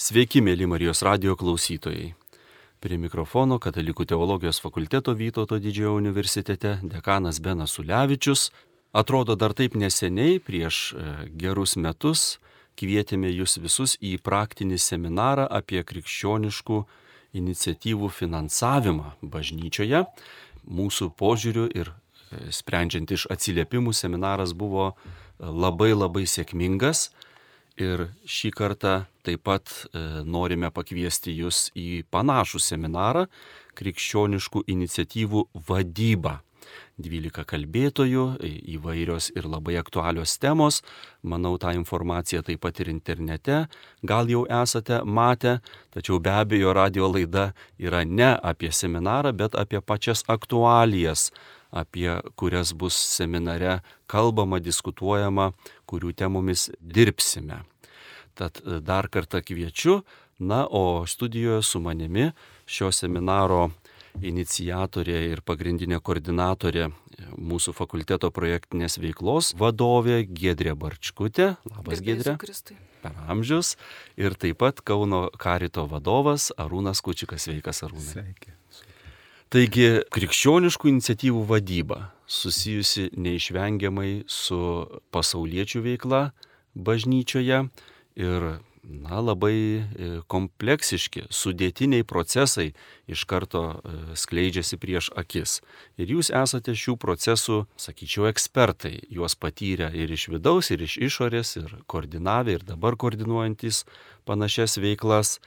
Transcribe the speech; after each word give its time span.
Sveiki, 0.00 0.40
mėly 0.40 0.64
Marijos 0.64 1.02
radio 1.04 1.34
klausytojai. 1.36 2.14
Prie 2.80 2.96
mikrofono 2.96 3.58
Katalikų 3.60 4.06
teologijos 4.08 4.56
fakulteto 4.64 5.12
Vytauto 5.12 5.58
didžiojo 5.60 5.98
universitete 5.98 6.78
dekanas 6.80 7.36
Benas 7.44 7.76
Ulevičius. 7.82 8.46
Atrodo, 8.96 9.36
dar 9.36 9.52
taip 9.52 9.76
neseniai, 9.76 10.38
prieš 10.40 10.80
e, 10.94 11.04
gerus 11.36 11.76
metus, 11.76 12.40
kvietėme 12.80 13.28
jūs 13.28 13.58
visus 13.60 13.98
į 14.00 14.16
praktinį 14.24 14.80
seminarą 14.80 15.44
apie 15.60 15.84
krikščioniškų 15.84 16.80
iniciatyvų 17.36 18.08
finansavimą 18.08 19.18
bažnyčioje. 19.20 20.06
Mūsų 20.64 21.12
požiūriu 21.20 21.68
ir 21.76 21.92
e, 21.92 22.46
sprendžiant 22.48 23.12
iš 23.12 23.28
atsiliepimų 23.36 23.92
seminaras 23.92 24.56
buvo 24.56 24.94
labai 25.36 25.92
labai 25.92 26.24
sėkmingas 26.24 27.10
Ir 27.80 28.10
šį 28.28 28.50
kartą 28.52 28.94
taip 29.24 29.40
pat 29.48 29.70
e, 29.72 30.02
norime 30.28 30.68
pakviesti 30.74 31.32
jūs 31.32 31.70
į 31.78 32.02
panašų 32.12 32.60
seminarą 32.60 33.24
krikščioniškų 33.78 34.66
iniciatyvų 34.68 35.46
vadybą. 35.68 36.40
12 37.00 37.44
kalbėtojų, 37.48 38.24
įvairios 38.76 39.30
ir 39.32 39.48
labai 39.48 39.78
aktualios 39.80 40.36
temos. 40.40 40.82
Manau, 41.22 41.54
tą 41.60 41.72
informaciją 41.76 42.42
taip 42.46 42.60
pat 42.64 42.82
ir 42.82 42.90
internete 42.92 43.62
gal 44.06 44.28
jau 44.30 44.44
esate 44.44 45.00
matę, 45.04 45.58
tačiau 45.94 46.20
be 46.20 46.34
abejo 46.42 46.74
radio 46.76 47.08
laida 47.08 47.50
yra 47.80 48.04
ne 48.04 48.34
apie 48.36 48.72
seminarą, 48.72 49.32
bet 49.32 49.56
apie 49.56 49.80
pačias 49.80 50.24
aktualijas, 50.28 51.30
apie 51.70 52.20
kurias 52.36 52.72
bus 52.74 52.96
seminare 52.96 53.80
kalbama, 54.10 54.60
diskutuojama, 54.62 55.52
kurių 55.90 56.14
temomis 56.16 56.68
dirbsime. 56.80 57.62
Tad 58.34 58.62
e, 58.64 58.80
dar 58.80 59.08
kartą 59.12 59.42
kviečiu, 59.44 60.00
na, 60.40 60.64
o 60.66 61.06
studijoje 61.06 61.62
su 61.62 61.80
manimi 61.80 62.30
šio 62.66 62.90
seminaro 62.94 63.68
iniciatorė 64.18 65.18
ir 65.30 65.42
pagrindinė 65.46 66.00
koordinatorė 66.02 66.86
e, 66.88 66.92
mūsų 67.36 67.74
fakulteto 67.76 68.30
projektinės 68.34 68.98
veiklos 69.02 69.54
vadovė 69.60 70.22
Gedrė 70.26 70.74
Barčkutė. 70.78 71.54
Labas 71.70 72.02
Gedrė. 72.04 72.36
Per 73.00 73.20
amžius. 73.32 73.76
Ir 74.20 74.36
taip 74.36 74.60
pat 74.60 74.82
Kauno 74.84 75.28
karito 75.40 75.86
vadovas 75.88 76.50
Arūnas 76.60 77.04
Kučikas. 77.04 77.46
Sveikas 77.48 77.84
Arūnas. 77.86 78.16
Sveiki. 78.16 78.59
Taigi, 79.50 80.04
krikščioniškų 80.14 80.86
iniciatyvų 80.92 81.40
vadyba 81.48 81.96
susijusi 82.30 83.08
neišvengiamai 83.18 84.20
su 84.30 84.58
pasauliečių 85.10 85.80
veikla 85.88 86.20
bažnyčioje 86.78 87.64
ir 88.22 88.46
na, 88.84 89.18
labai 89.18 89.56
e, 89.58 90.10
kompleksiški, 90.30 91.24
sudėtiniai 91.34 92.06
procesai 92.06 92.68
iš 93.10 93.24
karto 93.26 93.64
e, 93.74 93.94
skleidžiasi 94.22 94.78
prieš 94.78 95.10
akis. 95.18 95.56
Ir 95.98 96.14
jūs 96.14 96.30
esate 96.30 96.76
šių 96.78 96.94
procesų, 97.02 97.64
sakyčiau, 97.74 98.28
ekspertai, 98.30 99.00
juos 99.10 99.34
patyrę 99.34 99.90
ir 99.98 100.14
iš 100.14 100.28
vidaus, 100.30 100.70
ir 100.70 100.86
iš 100.86 100.94
išorės, 101.10 101.56
ir 101.58 101.74
koordinavę, 101.90 102.54
ir 102.60 102.68
dabar 102.70 102.94
koordinuojantis 102.94 103.82
panašias 104.30 104.78
veiklas. 104.78 105.40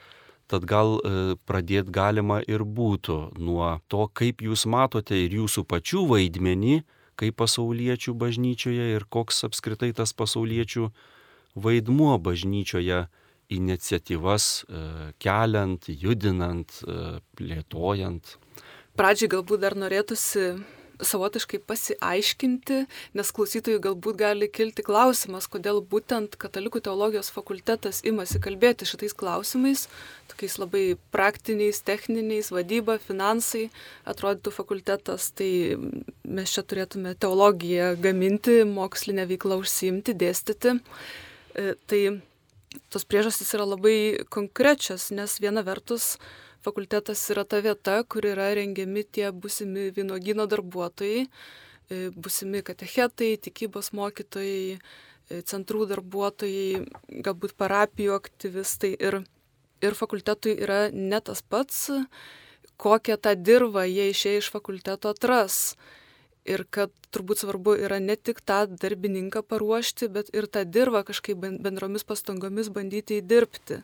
Tad 0.50 0.66
gal 0.68 0.98
e, 0.98 1.36
pradėti 1.48 1.92
galima 1.94 2.42
ir 2.44 2.66
būtų 2.66 3.18
nuo 3.40 3.78
to, 3.88 4.04
kaip 4.12 4.44
jūs 4.44 4.66
matote 4.68 5.16
ir 5.16 5.38
jūsų 5.40 5.64
pačių 5.70 6.04
vaidmenį 6.10 6.82
kaip 7.20 7.36
pasauliečių 7.38 8.14
bažnyčioje 8.18 8.94
ir 8.96 9.06
koks 9.10 9.44
apskritai 9.48 9.92
tas 9.96 10.12
pasauliečių 10.16 10.88
vaidmuo 11.54 12.16
bažnyčioje 12.18 13.04
iniciatyvas 13.54 14.46
e, 14.64 14.84
keliant, 15.22 15.88
judinant, 15.88 16.80
e, 16.82 17.18
plėtojant. 17.38 18.36
Pradžiai 18.98 19.30
galbūt 19.36 19.62
dar 19.62 19.76
norėtųsi 19.78 20.54
savotiškai 21.02 21.60
pasiaiškinti, 21.66 22.78
nes 23.16 23.32
klausytojai 23.34 23.80
galbūt 23.82 24.18
gali 24.20 24.48
kilti 24.52 24.84
klausimas, 24.86 25.48
kodėl 25.50 25.80
būtent 25.82 26.36
Katalikų 26.40 26.82
teologijos 26.84 27.30
fakultetas 27.34 28.02
imasi 28.06 28.40
kalbėti 28.42 28.86
šitais 28.88 29.16
klausimais, 29.16 29.86
tokiais 30.30 30.58
labai 30.60 30.84
praktiniais, 31.14 31.82
techniniais, 31.86 32.52
vadyba, 32.54 32.98
finansai, 33.02 33.68
atrodytų 34.10 34.54
fakultetas, 34.54 35.30
tai 35.34 35.50
mes 36.24 36.54
čia 36.54 36.62
turėtume 36.66 37.16
teologiją 37.18 37.94
gaminti, 38.00 38.62
mokslinę 38.68 39.26
veiklą 39.30 39.58
užsiimti, 39.62 40.16
dėstyti. 40.20 40.78
E, 41.54 41.74
tai 41.90 42.00
tos 42.90 43.06
priežastys 43.06 43.54
yra 43.56 43.66
labai 43.68 44.24
konkrečios, 44.32 45.10
nes 45.14 45.38
viena 45.42 45.64
vertus 45.66 46.14
fakultetas 46.64 47.22
yra 47.32 47.44
ta 47.44 47.60
vieta, 47.64 48.00
kur 48.08 48.26
yra 48.26 48.50
rengiami 48.56 49.04
tie 49.04 49.30
busimi 49.32 49.90
vynogino 49.94 50.46
darbuotojai, 50.50 51.24
e, 51.24 52.10
busimi 52.16 52.62
katechetai, 52.66 53.34
tikybos 53.46 53.92
mokytojai, 53.96 54.78
e, 54.78 55.42
centrų 55.50 55.86
darbuotojai, 55.92 56.84
galbūt 57.26 57.56
parapijų 57.60 58.16
aktyvistai 58.16 58.94
ir, 58.98 59.20
ir 59.84 59.98
fakultetui 59.98 60.56
yra 60.66 60.88
ne 60.92 61.20
tas 61.20 61.42
pats, 61.42 61.90
kokią 62.76 63.18
tą 63.20 63.34
dirbą 63.36 63.84
jie 63.86 64.08
išėję 64.10 64.40
iš 64.42 64.50
fakulteto 64.54 65.12
atras 65.14 65.76
ir 66.44 66.64
kad 66.70 66.92
turbūt 67.14 67.40
svarbu 67.40 67.76
yra 67.86 68.00
ne 68.02 68.16
tik 68.16 68.42
tą 68.44 68.64
darbininką 68.68 69.44
paruošti, 69.48 70.10
bet 70.12 70.28
ir 70.36 70.46
tą 70.46 70.64
dirbą 70.68 71.04
kažkaip 71.08 71.40
bendromis 71.40 72.04
pastangomis 72.04 72.68
bandyti 72.68 73.20
įdirbti. 73.22 73.80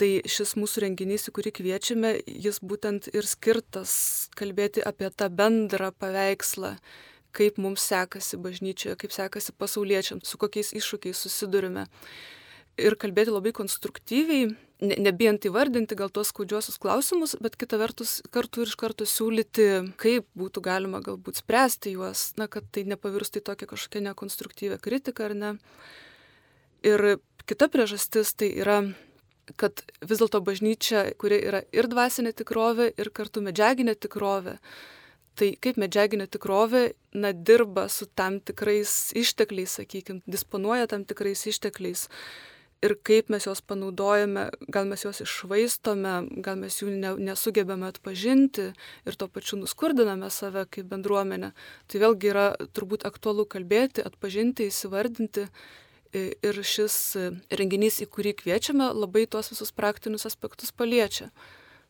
Tai 0.00 0.08
šis 0.24 0.54
mūsų 0.56 0.86
renginys, 0.86 1.26
į 1.28 1.32
kurį 1.36 1.50
kviečiame, 1.58 2.14
jis 2.24 2.62
būtent 2.64 3.10
ir 3.12 3.26
skirtas 3.28 3.92
kalbėti 4.38 4.80
apie 4.80 5.10
tą 5.12 5.26
bendrą 5.28 5.90
paveikslą, 5.92 6.70
kaip 7.36 7.58
mums 7.60 7.84
sekasi 7.84 8.38
bažnyčioje, 8.40 8.96
kaip 9.02 9.12
sekasi 9.12 9.52
pasauliečiams, 9.60 10.24
su 10.24 10.40
kokiais 10.40 10.72
iššūkiais 10.78 11.20
susidurime. 11.20 11.84
Ir 12.80 12.96
kalbėti 12.96 13.34
labai 13.34 13.52
konstruktyviai, 13.52 14.46
ne, 14.80 14.96
nebijant 15.04 15.44
įvardinti 15.50 15.98
gal 16.00 16.08
tos 16.08 16.30
skaudžiosius 16.32 16.80
klausimus, 16.80 17.36
bet 17.36 17.60
kita 17.60 17.76
vertus 17.82 18.22
kartu 18.32 18.64
ir 18.64 18.72
iš 18.72 18.78
karto 18.80 19.04
siūlyti, 19.04 19.68
kaip 20.00 20.24
būtų 20.32 20.64
galima 20.64 21.02
galbūt 21.04 21.42
spręsti 21.42 21.92
juos, 21.98 22.30
na, 22.40 22.48
kad 22.48 22.64
tai 22.72 22.86
nepavirstų 22.88 23.44
į 23.44 23.46
tokią 23.52 23.68
kažkokią 23.74 24.04
nekonstruktyvę 24.08 24.80
kritiką 24.80 25.28
ar 25.28 25.36
ne. 25.36 25.52
Ir 26.88 27.20
kita 27.44 27.68
priežastis 27.68 28.32
tai 28.32 28.48
yra 28.64 28.80
kad 29.56 29.82
vis 30.02 30.22
dėlto 30.22 30.42
bažnyčia, 30.44 31.04
kuri 31.20 31.40
yra 31.50 31.64
ir 31.74 31.88
dvasinė 31.90 32.34
tikrovė, 32.36 32.90
ir 33.00 33.10
kartu 33.14 33.42
medžiaginė 33.44 33.96
tikrovė, 33.98 34.58
tai 35.38 35.54
kaip 35.62 35.80
medžiaginė 35.80 36.28
tikrovė, 36.30 36.84
na, 37.16 37.32
dirba 37.32 37.88
su 37.88 38.06
tam 38.06 38.40
tikrais 38.44 39.12
ištekliais, 39.16 39.78
sakykime, 39.80 40.22
disponuoja 40.28 40.90
tam 40.90 41.06
tikrais 41.08 41.46
ištekliais 41.48 42.08
ir 42.84 42.94
kaip 43.04 43.28
mes 43.32 43.44
juos 43.44 43.60
panaudojame, 43.60 44.46
gal 44.72 44.88
mes 44.88 45.04
juos 45.04 45.20
išvaistome, 45.24 46.14
gal 46.44 46.56
mes 46.60 46.78
jų 46.80 46.94
ne, 46.94 47.12
nesugebame 47.28 47.90
atpažinti 47.90 48.70
ir 48.72 49.18
tuo 49.20 49.28
pačiu 49.32 49.60
nuskurdiname 49.60 50.30
save 50.32 50.64
kaip 50.72 50.88
bendruomenę. 50.92 51.52
Tai 51.90 52.02
vėlgi 52.04 52.32
yra 52.32 52.46
turbūt 52.72 53.04
aktualu 53.08 53.46
kalbėti, 53.50 54.04
atpažinti, 54.06 54.70
įsivardinti. 54.72 55.46
Ir 56.16 56.62
šis 56.66 56.94
renginys, 57.54 58.00
į 58.02 58.08
kurį 58.10 58.34
kviečiame, 58.40 58.88
labai 58.96 59.28
tuos 59.30 59.52
visus 59.52 59.70
praktinius 59.70 60.26
aspektus 60.26 60.72
paliečia. 60.74 61.28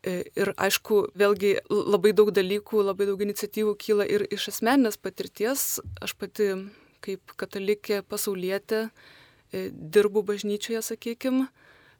Ir 0.05 0.53
aišku, 0.61 1.07
vėlgi 1.17 1.55
labai 1.69 2.13
daug 2.17 2.29
dalykų, 2.33 2.83
labai 2.85 3.07
daug 3.09 3.21
iniciatyvų 3.25 3.73
kyla 3.81 4.05
ir 4.09 4.27
iš 4.29 4.51
asmeninės 4.53 5.01
patirties. 5.01 5.79
Aš 6.05 6.17
pati 6.21 6.51
kaip 7.01 7.33
katalikė 7.41 8.03
pasaulietė 8.05 8.91
E, 9.51 9.71
dirbu 9.73 10.23
bažnyčioje, 10.23 10.81
sakykime, 10.93 11.49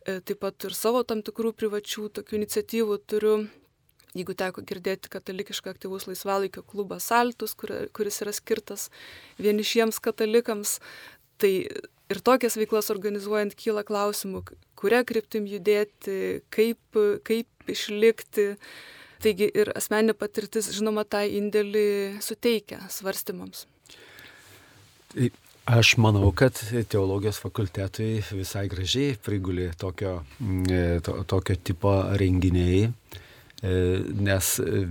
taip 0.07 0.39
pat 0.43 0.67
ir 0.69 0.75
savo 0.77 1.03
tam 1.03 1.23
tikrų 1.27 1.51
privačių 1.59 2.07
tokių 2.19 2.39
iniciatyvų 2.39 2.99
turiu. 3.11 3.39
Jeigu 4.15 4.35
teko 4.35 4.63
girdėti 4.67 5.11
katalikišką 5.11 5.71
aktyvus 5.71 6.09
laisvalaikio 6.09 6.65
klubą 6.67 6.99
Saltus, 7.03 7.55
kur, 7.59 7.71
kuris 7.95 8.19
yra 8.25 8.33
skirtas 8.35 8.89
vienišiems 9.39 10.01
katalikams, 10.03 10.79
tai 11.39 11.53
ir 12.11 12.23
tokias 12.25 12.59
veiklas 12.59 12.91
organizuojant 12.93 13.57
kyla 13.59 13.85
klausimų, 13.87 14.45
kuria 14.79 15.03
kryptim 15.07 15.47
judėti, 15.51 16.41
kaip, 16.53 17.01
kaip 17.27 17.71
išlikti. 17.71 18.55
Taigi 19.21 19.51
ir 19.53 19.69
asmeninė 19.77 20.15
patirtis, 20.17 20.71
žinoma, 20.73 21.05
tą 21.05 21.27
indėlį 21.29 22.23
suteikia 22.25 22.81
svarstymams. 22.89 23.67
Tai 25.13 25.29
Aš 25.71 25.93
manau, 26.03 26.33
kad 26.35 26.57
teologijos 26.91 27.37
fakultetui 27.39 28.23
visai 28.33 28.65
gražiai 28.67 29.13
prigulė 29.23 29.69
tokio, 29.79 30.17
mm, 30.41 31.03
to, 31.07 31.13
tokio 31.31 31.55
tipo 31.63 31.93
renginiai, 32.19 32.89
nes 33.61 34.47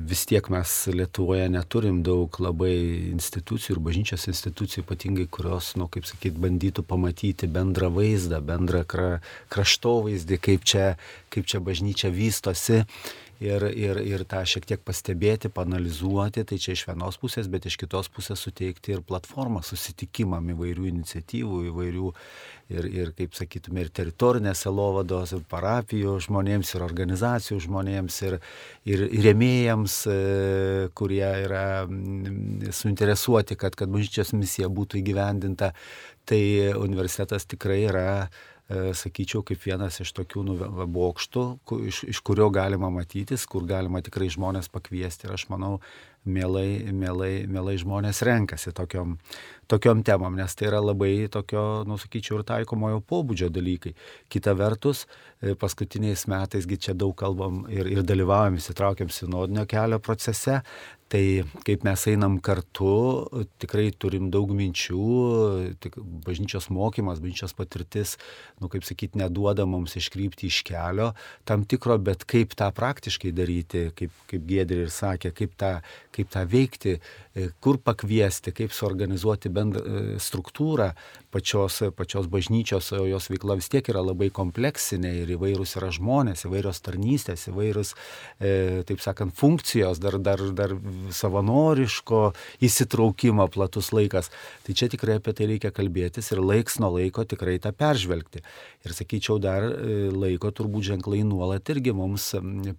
vis 0.10 0.26
tiek 0.30 0.46
mes 0.54 0.74
Lietuvoje 0.94 1.48
neturim 1.50 2.04
daug 2.06 2.36
labai 2.38 2.76
institucijų 3.10 3.76
ir 3.76 3.82
bažnyčios 3.88 4.28
institucijų, 4.30 4.84
ypatingai 4.86 5.26
kurios, 5.26 5.72
nu, 5.80 5.88
kaip 5.90 6.06
sakyt, 6.06 6.38
bandytų 6.38 6.86
pamatyti 6.86 7.50
bendrą 7.50 7.90
vaizdą, 7.96 8.44
bendrą 8.46 8.84
kra, 8.86 9.10
kraštovaizdį, 9.50 10.38
kaip 10.46 10.70
čia, 10.70 10.86
kaip 11.34 11.50
čia 11.50 11.64
bažnyčia 11.66 12.14
vystosi 12.14 12.84
ir, 13.40 13.64
ir, 13.72 14.00
ir 14.04 14.24
tą 14.28 14.42
šiek 14.48 14.66
tiek 14.68 14.82
pastebėti, 14.86 15.52
panalizuoti, 15.54 16.44
tai 16.48 16.60
čia 16.60 16.76
iš 16.76 16.86
vienos 16.90 17.18
pusės, 17.22 17.48
bet 17.52 17.66
iš 17.70 17.78
kitos 17.80 18.12
pusės 18.12 18.44
suteikti 18.44 18.94
ir 18.96 19.04
platformą 19.08 19.62
susitikimam 19.66 20.52
įvairių 20.54 20.90
iniciatyvų, 20.90 21.62
įvairių 21.72 22.12
ir, 22.76 22.90
ir 23.02 23.14
kaip 23.18 23.38
sakytume, 23.38 23.86
ir 23.86 23.94
teritorinės 23.96 24.66
selovados, 24.66 25.34
ir 25.38 25.46
parapijų 25.50 26.18
žmonėms, 26.28 26.76
ir 26.76 26.86
organizacijų 26.86 27.62
žmonėms, 27.70 28.20
ir, 28.28 28.38
ir 28.92 29.08
rėmėjams, 29.30 29.98
e, 30.12 30.20
kurie 31.00 31.26
yra 31.46 31.66
mm, 31.88 32.70
suinteresuoti, 32.76 33.58
kad, 33.60 33.80
kad 33.80 33.92
bažnyčios 33.92 34.36
misija 34.36 34.70
būtų 34.70 35.00
įgyvendinta. 35.02 35.74
Tai 36.30 36.40
universitetas 36.78 37.48
tikrai 37.50 37.80
yra 37.88 38.10
sakyčiau, 38.70 39.42
kaip 39.46 39.62
vienas 39.66 39.98
iš 40.04 40.12
tokių 40.18 40.44
nu, 40.46 40.56
bokštų, 40.94 41.44
iš, 41.90 42.04
iš 42.14 42.22
kurio 42.26 42.50
galima 42.54 42.92
matytis, 42.94 43.48
kur 43.50 43.66
galima 43.70 44.02
tikrai 44.06 44.30
žmonės 44.30 44.70
pakviesti. 44.70 45.26
Ir 45.26 45.34
aš 45.38 45.48
manau, 45.50 45.80
mielai, 46.30 46.92
mielai, 46.94 47.32
mielai 47.50 47.78
žmonės 47.82 48.22
renkasi 48.28 48.74
tokiom, 48.78 49.18
tokiom 49.70 50.04
temom, 50.06 50.36
nes 50.38 50.56
tai 50.58 50.70
yra 50.72 50.82
labai 50.84 51.30
tokio, 51.32 51.84
nusakyčiau, 51.90 52.40
ir 52.40 52.48
taikomojo 52.48 53.02
pobūdžio 53.10 53.52
dalykai. 53.54 53.94
Kita 54.34 54.56
vertus, 54.58 55.06
e, 55.42 55.56
paskutiniais 55.60 56.26
metais, 56.32 56.68
čia 56.80 56.96
daug 56.98 57.16
kalbam 57.18 57.66
ir, 57.70 57.88
ir 57.88 58.04
dalyvaujam, 58.04 58.58
įsitraukiam 58.58 59.12
sinodinio 59.14 59.68
kelio 59.70 60.00
procese, 60.00 60.62
Tai 61.10 61.42
kaip 61.66 61.82
mes 61.88 62.02
einam 62.12 62.36
kartu, 62.38 62.90
tikrai 63.58 63.88
turim 63.98 64.28
daug 64.30 64.52
minčių, 64.54 65.06
tik 65.82 65.96
bažnyčios 66.28 66.68
mokymas, 66.70 67.18
bažnyčios 67.24 67.56
patirtis, 67.58 68.12
nu 68.62 68.70
kaip 68.70 68.86
sakyti, 68.86 69.18
neduoda 69.18 69.66
mums 69.66 69.98
iškrypti 69.98 70.52
iš 70.52 70.60
kelio 70.70 71.10
tam 71.50 71.66
tikro, 71.66 71.98
bet 71.98 72.28
kaip 72.30 72.54
tą 72.54 72.70
praktiškai 72.78 73.34
daryti, 73.34 73.88
kaip, 73.98 74.14
kaip 74.30 74.46
Gėdri 74.52 74.86
ir 74.86 74.94
sakė, 74.94 75.34
kaip 75.34 75.58
tą, 75.58 75.72
kaip 76.14 76.30
tą 76.30 76.46
veikti, 76.46 77.00
kur 77.58 77.82
pakviesti, 77.82 78.54
kaip 78.54 78.78
suorganizuoti 78.78 79.50
bendrą 79.60 80.20
struktūrą 80.24 80.94
pačios, 81.32 81.82
pačios 81.96 82.28
bažnyčios, 82.28 82.92
o 82.92 83.06
jos 83.06 83.30
veikla 83.30 83.58
vis 83.60 83.70
tiek 83.70 83.86
yra 83.92 84.02
labai 84.04 84.30
kompleksinė 84.34 85.12
ir 85.22 85.34
įvairūs 85.36 85.76
yra 85.78 85.92
žmonės, 85.94 86.46
įvairios 86.48 86.82
tarnystės, 86.86 87.46
įvairūs, 87.52 87.94
e, 88.42 88.54
taip 88.90 89.02
sakant, 89.04 89.36
funkcijos, 89.38 90.02
dar, 90.02 90.18
dar, 90.22 90.42
dar 90.58 90.74
savanoriško 91.14 92.22
įsitraukimo 92.66 93.46
platus 93.54 93.92
laikas. 93.94 94.32
Tai 94.66 94.76
čia 94.78 94.90
tikrai 94.92 95.20
apie 95.20 95.36
tai 95.38 95.50
reikia 95.54 95.74
kalbėtis 95.76 96.32
ir 96.34 96.42
laiks 96.42 96.80
nuo 96.82 96.92
laiko 96.98 97.26
tikrai 97.30 97.60
tą 97.62 97.74
peržvelgti. 97.78 98.44
Ir 98.88 98.96
sakyčiau, 98.98 99.38
dar 99.44 99.68
e, 99.70 100.10
laiko 100.10 100.52
turbūt 100.56 100.90
ženklai 100.94 101.22
nuolat 101.28 101.70
irgi 101.70 101.94
mums 101.94 102.32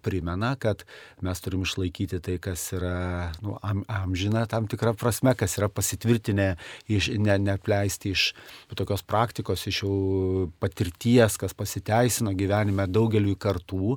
primena, 0.03 0.57
kad 0.59 0.83
mes 1.23 1.45
turim 1.45 1.63
išlaikyti 1.67 2.19
tai, 2.25 2.39
kas 2.43 2.67
yra 2.75 3.31
nu, 3.45 3.57
am, 3.63 3.85
amžina 3.87 4.47
tam 4.51 4.67
tikrą 4.71 4.97
prasme, 4.99 5.37
kas 5.39 5.59
yra 5.61 5.71
pasitvirtinę, 5.71 6.57
iš, 6.91 7.11
ne, 7.21 7.37
nepleisti 7.41 8.15
iš 8.15 8.31
tokios 8.79 9.03
praktikos, 9.07 9.67
iš 9.71 9.83
jau 9.85 9.95
patirties, 10.63 11.39
kas 11.41 11.55
pasiteisino 11.57 12.33
gyvenime 12.37 12.87
daugeliu 12.91 13.37
kartų, 13.41 13.97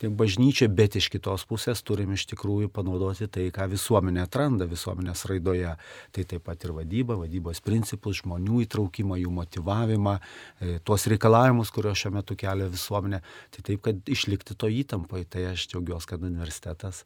tai 0.00 0.10
bažnyčia, 0.14 0.68
bet 0.68 0.98
iš 1.00 1.10
kitos 1.12 1.46
pusės 1.48 1.82
turim 1.86 2.14
iš 2.14 2.26
tikrųjų 2.32 2.70
panaudoti 2.74 3.28
tai, 3.30 3.48
ką 3.54 3.68
visuomenė 3.72 4.24
atranda 4.24 4.68
visuomenės 4.70 5.24
raidoje. 5.30 5.74
Tai 6.14 6.24
taip 6.30 6.44
pat 6.46 6.64
ir 6.66 6.74
vadyba, 6.76 7.16
vadybos 7.20 7.62
principus, 7.64 8.20
žmonių 8.22 8.62
įtraukimą, 8.64 9.18
jų 9.22 9.32
motivavimą, 9.38 10.16
e, 10.60 10.78
tuos 10.84 11.06
reikalavimus, 11.10 11.72
kuriuos 11.74 12.00
šiuo 12.00 12.14
metu 12.18 12.36
kelia 12.38 12.68
visuomenė. 12.72 13.20
Tai 13.54 13.66
taip, 13.66 13.82
kad 13.86 14.14
išlikti 14.16 14.56
to 14.58 14.70
įtampai. 14.70 15.24
Tai 15.30 15.46
aš 15.52 15.68
džiaugiuosi, 15.72 16.10
kad 16.10 16.24
universitetas, 16.26 17.04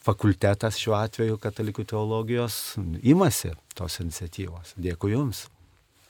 fakultetas 0.00 0.80
šiuo 0.80 0.96
atveju 1.00 1.38
katalikų 1.40 1.86
teologijos 1.92 2.76
imasi 3.02 3.54
tos 3.76 4.00
iniciatyvos. 4.02 4.49
Dėkui 4.80 5.14
Jums. 5.14 5.46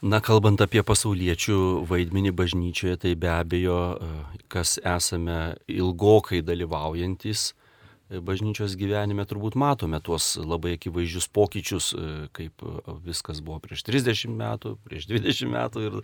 Na, 0.00 0.22
kalbant 0.24 0.62
apie 0.64 0.80
pasauliečių 0.86 1.84
vaidmenį 1.88 2.32
bažnyčioje, 2.32 2.96
tai 3.02 3.14
be 3.20 3.28
abejo, 3.28 3.80
e, 3.92 4.44
kas 4.52 4.78
esame 4.80 5.58
ilgokai 5.68 6.40
dalyvaujantis 6.40 7.50
bažnyčios 8.18 8.74
gyvenime 8.78 9.22
turbūt 9.28 9.54
matome 9.58 10.00
tuos 10.02 10.34
labai 10.38 10.74
akivaizdžius 10.74 11.28
pokyčius, 11.30 11.92
e, 11.94 12.06
kaip 12.34 12.64
e, 12.66 12.94
viskas 13.06 13.38
buvo 13.44 13.60
prieš 13.62 13.84
30 13.86 14.34
metų, 14.34 14.74
prieš 14.86 15.06
20 15.12 15.50
metų 15.52 15.84
ir 15.86 15.98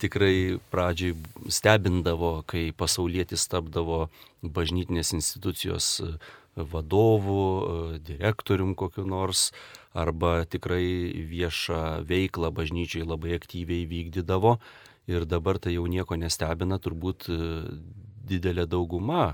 tikrai 0.00 0.34
pradžiai 0.72 1.16
stebindavo, 1.52 2.38
kai 2.48 2.70
pasaulietis 2.76 3.44
tapdavo 3.52 4.06
bažnytinės 4.42 5.12
institucijos 5.18 5.98
e, 6.00 6.14
vadovu, 6.56 7.98
direktorium 8.04 8.74
kokiu 8.76 9.06
nors, 9.08 9.50
arba 9.96 10.44
tikrai 10.44 11.12
viešą 11.30 12.02
veiklą 12.08 12.52
bažnyčiai 12.52 13.06
labai 13.08 13.36
aktyviai 13.38 13.88
vykdydavo. 13.88 14.58
Ir 15.10 15.26
dabar 15.26 15.58
tai 15.58 15.74
jau 15.74 15.88
nieko 15.90 16.14
nestebina, 16.20 16.78
turbūt 16.78 17.26
didelė 18.28 18.68
dauguma 18.70 19.32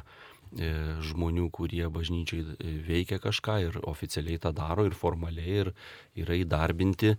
E, 0.56 0.68
žmonių, 1.04 1.50
kurie 1.52 1.84
bažnyčiai 1.92 2.40
e, 2.40 2.70
veikia 2.86 3.18
kažką 3.20 3.58
ir 3.66 3.74
oficialiai 3.84 4.40
tą 4.40 4.54
daro 4.56 4.86
ir 4.88 4.94
formaliai 4.96 5.58
ir 5.60 5.70
yra 6.16 6.38
įdarbinti, 6.40 7.12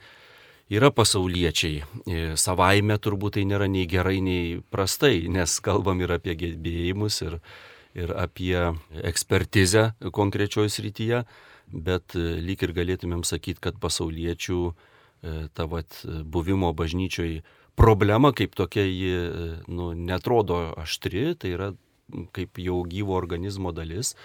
yra 0.74 0.90
pasauliečiai. 0.90 1.84
E, 2.10 2.24
savaime 2.42 2.98
turbūt 2.98 3.38
tai 3.38 3.44
nėra 3.46 3.68
nei 3.70 3.86
gerai, 3.90 4.18
nei 4.26 4.58
prastai, 4.74 5.28
nes 5.30 5.60
kalbam 5.62 6.02
ir 6.02 6.16
apie 6.18 6.34
gebėjimus, 6.40 7.22
ir, 7.28 7.38
ir 7.98 8.14
apie 8.18 8.74
ekspertizę 9.04 9.94
konkrečioje 10.16 10.70
srityje, 10.74 11.24
bet 11.70 12.16
lyg 12.16 12.64
ir 12.66 12.74
galėtumėm 12.74 13.24
sakyti, 13.28 13.62
kad 13.62 13.80
pasauliečių 13.82 14.60
ta 15.54 15.66
vat, 15.68 16.02
buvimo 16.06 16.72
bažnyčioj 16.74 17.42
problema 17.80 18.32
kaip 18.36 18.56
tokia 18.56 18.86
ji 18.88 19.14
nu, 19.68 19.92
netrodo 19.94 20.62
aštri, 20.80 21.34
tai 21.40 21.54
yra 21.56 21.70
kaip 22.36 22.60
jau 22.60 22.82
gyvo 22.88 23.16
organizmo 23.18 23.74
dalis. 23.76 24.16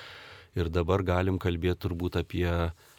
Ir 0.54 0.70
dabar 0.70 1.02
galim 1.02 1.40
kalbėti 1.42 1.82
turbūt 1.82 2.20
apie 2.20 2.46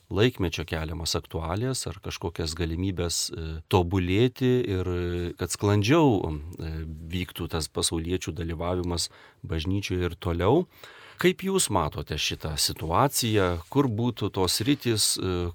laikmečio 0.09 0.65
keliamas 0.65 1.15
aktualijas 1.17 1.85
ar 1.89 1.97
kažkokias 2.03 2.53
galimybės 2.57 3.21
e, 3.29 3.45
tobulėti 3.71 4.51
ir 4.69 4.89
e, 4.89 5.31
kad 5.39 5.53
sklandžiau 5.53 6.19
e, 6.19 6.73
vyktų 7.15 7.49
tas 7.53 7.69
pasauliečių 7.73 8.35
dalyvavimas 8.37 9.09
bažnyčioje 9.45 10.11
ir 10.11 10.17
toliau. 10.19 10.67
Kaip 11.15 11.45
Jūs 11.47 11.69
matote 11.71 12.17
šitą 12.19 12.57
situaciją, 12.59 13.45
kur 13.71 13.87
būtų 13.87 14.27
tos 14.35 14.57
rytis, 14.67 15.13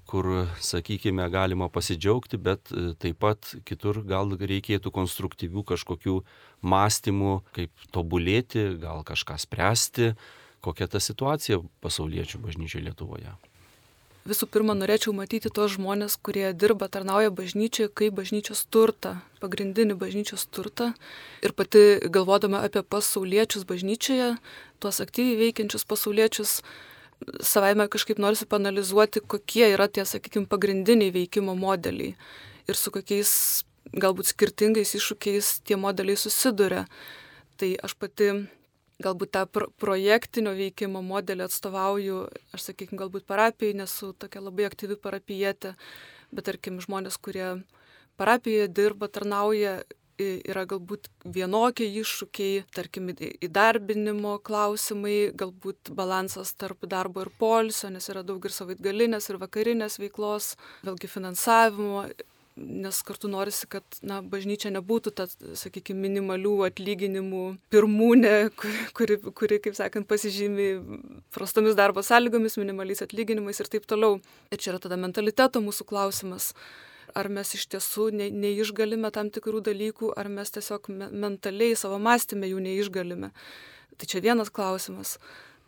kur, 0.09 0.29
sakykime, 0.57 1.27
galima 1.29 1.67
pasidžiaugti, 1.69 2.39
bet 2.41 2.71
taip 2.97 3.19
pat 3.21 3.51
kitur 3.69 3.99
gal 4.01 4.33
reikėtų 4.33 4.89
konstruktyvių 4.89 5.61
kažkokių 5.75 6.15
mąstymų, 6.65 7.35
kaip 7.53 7.85
tobulėti, 7.93 8.71
gal 8.81 9.05
kažką 9.05 9.37
spręsti, 9.45 10.11
kokia 10.65 10.89
ta 10.89 10.97
situacija 10.97 11.61
pasauliečių 11.85 12.41
bažnyčioje 12.41 12.87
Lietuvoje. 12.89 13.37
Visų 14.21 14.45
pirma, 14.53 14.75
norėčiau 14.77 15.15
matyti 15.17 15.49
tos 15.49 15.73
žmonės, 15.79 16.19
kurie 16.21 16.51
dirba, 16.53 16.85
tarnauja 16.93 17.31
bažnyčioje, 17.33 17.89
kaip 17.89 18.13
bažnyčios 18.19 18.67
turtą, 18.69 19.15
pagrindinį 19.41 19.95
bažnyčios 19.97 20.45
turtą. 20.53 20.91
Ir 21.41 21.55
pati 21.57 21.97
galvodama 22.05 22.61
apie 22.61 22.83
pasauliečius 22.85 23.65
bažnyčioje, 23.65 24.35
tuos 24.77 25.01
aktyviai 25.01 25.39
veikiančius 25.39 25.87
pasauliečius, 25.89 26.59
savaime 27.41 27.89
kažkaip 27.89 28.21
norisi 28.21 28.45
panalizuoti, 28.45 29.25
kokie 29.25 29.65
yra 29.73 29.89
tie, 29.89 30.05
sakykime, 30.05 30.45
pagrindiniai 30.45 31.13
veikimo 31.17 31.57
modeliai 31.57 32.13
ir 32.69 32.77
su 32.77 32.93
kokiais 32.93 33.31
galbūt 33.91 34.29
skirtingais 34.31 34.93
iššūkiais 35.01 35.53
tie 35.65 35.81
modeliai 35.81 36.19
susiduria. 36.19 36.85
Tai 37.57 37.73
aš 37.81 37.97
pati 37.97 38.29
galbūt 39.03 39.33
tą 39.35 39.45
pro 39.49 39.69
projektinio 39.81 40.53
veikimo 40.57 41.01
modelį 41.05 41.47
atstovauju, 41.47 42.23
aš 42.55 42.67
sakykime, 42.69 42.99
galbūt 43.01 43.27
parapijai, 43.29 43.77
nesu 43.83 44.13
tokia 44.13 44.43
labai 44.43 44.67
aktyvi 44.69 44.97
parapijietė, 45.01 45.75
bet 46.31 46.47
tarkim 46.49 46.79
žmonės, 46.83 47.17
kurie 47.21 47.47
parapijoje 48.21 48.69
dirba, 48.71 49.09
tarnauja, 49.11 49.81
yra 50.21 50.65
galbūt 50.69 51.09
vienokie 51.25 51.87
iššūkiai, 52.01 52.65
tarkim, 52.75 53.09
įdarbinimo 53.17 54.37
klausimai, 54.45 55.31
galbūt 55.37 55.93
balansas 55.97 56.53
tarp 56.53 56.85
darbo 56.89 57.25
ir 57.25 57.31
polisio, 57.41 57.89
nes 57.93 58.09
yra 58.11 58.23
daug 58.27 58.43
ir 58.45 58.55
savaitgalinės, 58.55 59.29
ir 59.31 59.39
vakarinės 59.41 59.97
veiklos, 60.01 60.55
vėlgi 60.85 61.09
finansavimo 61.11 62.05
nes 62.55 63.01
kartu 63.07 63.29
norisi, 63.31 63.67
kad 63.71 63.83
na, 64.03 64.19
bažnyčia 64.21 64.71
nebūtų 64.75 65.13
ta, 65.15 65.27
sakykime, 65.57 66.01
minimalių 66.07 66.53
atlyginimų 66.67 67.43
pirmūnė, 67.73 68.35
kuri, 68.97 69.17
kuri, 69.37 69.59
kaip 69.63 69.77
sakant, 69.77 70.07
pasižymi 70.09 70.69
prastomis 71.35 71.77
darbo 71.79 72.03
sąlygomis, 72.05 72.59
minimaliais 72.59 73.03
atlyginimais 73.05 73.61
ir 73.63 73.71
taip 73.71 73.87
toliau. 73.89 74.19
Ir 74.51 74.61
čia 74.61 74.73
yra 74.73 74.81
tada 74.83 74.99
mentaliteto 74.99 75.63
mūsų 75.63 75.87
klausimas. 75.89 76.51
Ar 77.15 77.27
mes 77.31 77.49
iš 77.57 77.65
tiesų 77.71 78.09
ne, 78.15 78.29
neišgalime 78.31 79.09
tam 79.11 79.31
tikrų 79.33 79.63
dalykų, 79.65 80.13
ar 80.19 80.29
mes 80.31 80.53
tiesiog 80.55 80.87
me, 80.91 81.09
mentaliai 81.11 81.75
savo 81.79 81.99
mąstymę 81.99 82.51
jų 82.51 82.61
neišgalime. 82.67 83.31
Tai 83.99 84.07
čia 84.07 84.23
vienas 84.23 84.51
klausimas. 84.53 85.17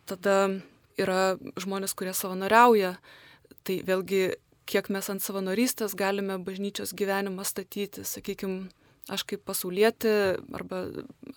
Tada 0.08 0.56
yra 1.00 1.36
žmonės, 1.60 1.96
kurie 1.96 2.14
savanoriauja. 2.16 2.96
Tai 3.64 3.76
vėlgi 3.84 4.24
kiek 4.70 4.88
mes 4.92 5.10
ant 5.12 5.22
savanorystės 5.24 5.96
galime 5.98 6.38
bažnyčios 6.44 6.94
gyvenimą 6.96 7.44
statyti, 7.46 8.04
sakykime, 8.08 8.68
aš 9.12 9.24
kaip 9.28 9.42
pasaulietė, 9.44 10.14
arba 10.56 10.86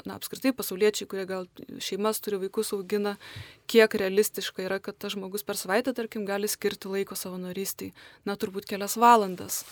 na, 0.08 0.16
apskritai 0.16 0.54
pasauliečiai, 0.56 1.08
kurie 1.12 1.26
gal 1.28 1.50
šeimas 1.84 2.22
turi 2.24 2.40
vaikus 2.46 2.72
augina, 2.78 3.18
kiek 3.68 3.98
realistiška 4.00 4.64
yra, 4.64 4.80
kad 4.84 4.98
tas 5.00 5.18
žmogus 5.18 5.44
per 5.48 5.60
savaitę, 5.60 5.94
tarkim, 5.98 6.26
gali 6.28 6.48
skirti 6.52 6.92
laiko 6.92 7.18
savanorystiai, 7.20 7.94
na, 8.28 8.38
turbūt 8.40 8.70
kelias 8.70 8.96
valandas. 9.00 9.66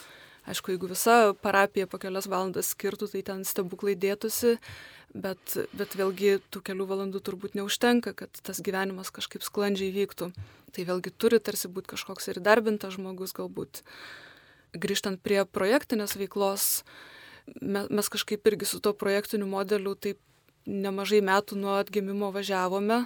Aišku, 0.45 0.73
jeigu 0.73 0.89
visa 0.91 1.33
parapija 1.41 1.87
po 1.89 1.97
kelias 2.01 2.27
valandas 2.29 2.69
skirtų, 2.75 3.09
tai 3.09 3.23
ten 3.25 3.41
stebuklai 3.47 3.95
dėtųsi, 3.97 4.55
bet, 5.13 5.55
bet 5.73 5.95
vėlgi 5.97 6.37
tų 6.53 6.61
kelių 6.69 6.85
valandų 6.91 7.21
turbūt 7.25 7.57
neužtenka, 7.57 8.13
kad 8.13 8.41
tas 8.45 8.61
gyvenimas 8.61 9.09
kažkaip 9.15 9.45
sklandžiai 9.45 9.93
vyktų. 9.95 10.29
Tai 10.75 10.85
vėlgi 10.85 11.13
turi 11.17 11.39
tarsi 11.39 11.71
būti 11.71 11.95
kažkoks 11.95 12.29
ir 12.29 12.41
darbintas 12.45 12.93
žmogus 12.97 13.33
galbūt. 13.33 13.81
Grįžtant 14.75 15.21
prie 15.23 15.41
projektinės 15.47 16.17
veiklos, 16.19 16.83
mes 17.63 18.11
kažkaip 18.11 18.45
irgi 18.51 18.69
su 18.69 18.81
tuo 18.83 18.93
projektiniu 18.93 19.47
modeliu 19.49 19.95
taip 19.95 20.19
nemažai 20.65 21.21
metų 21.25 21.57
nuo 21.61 21.77
atgimimo 21.79 22.31
važiavome 22.33 23.05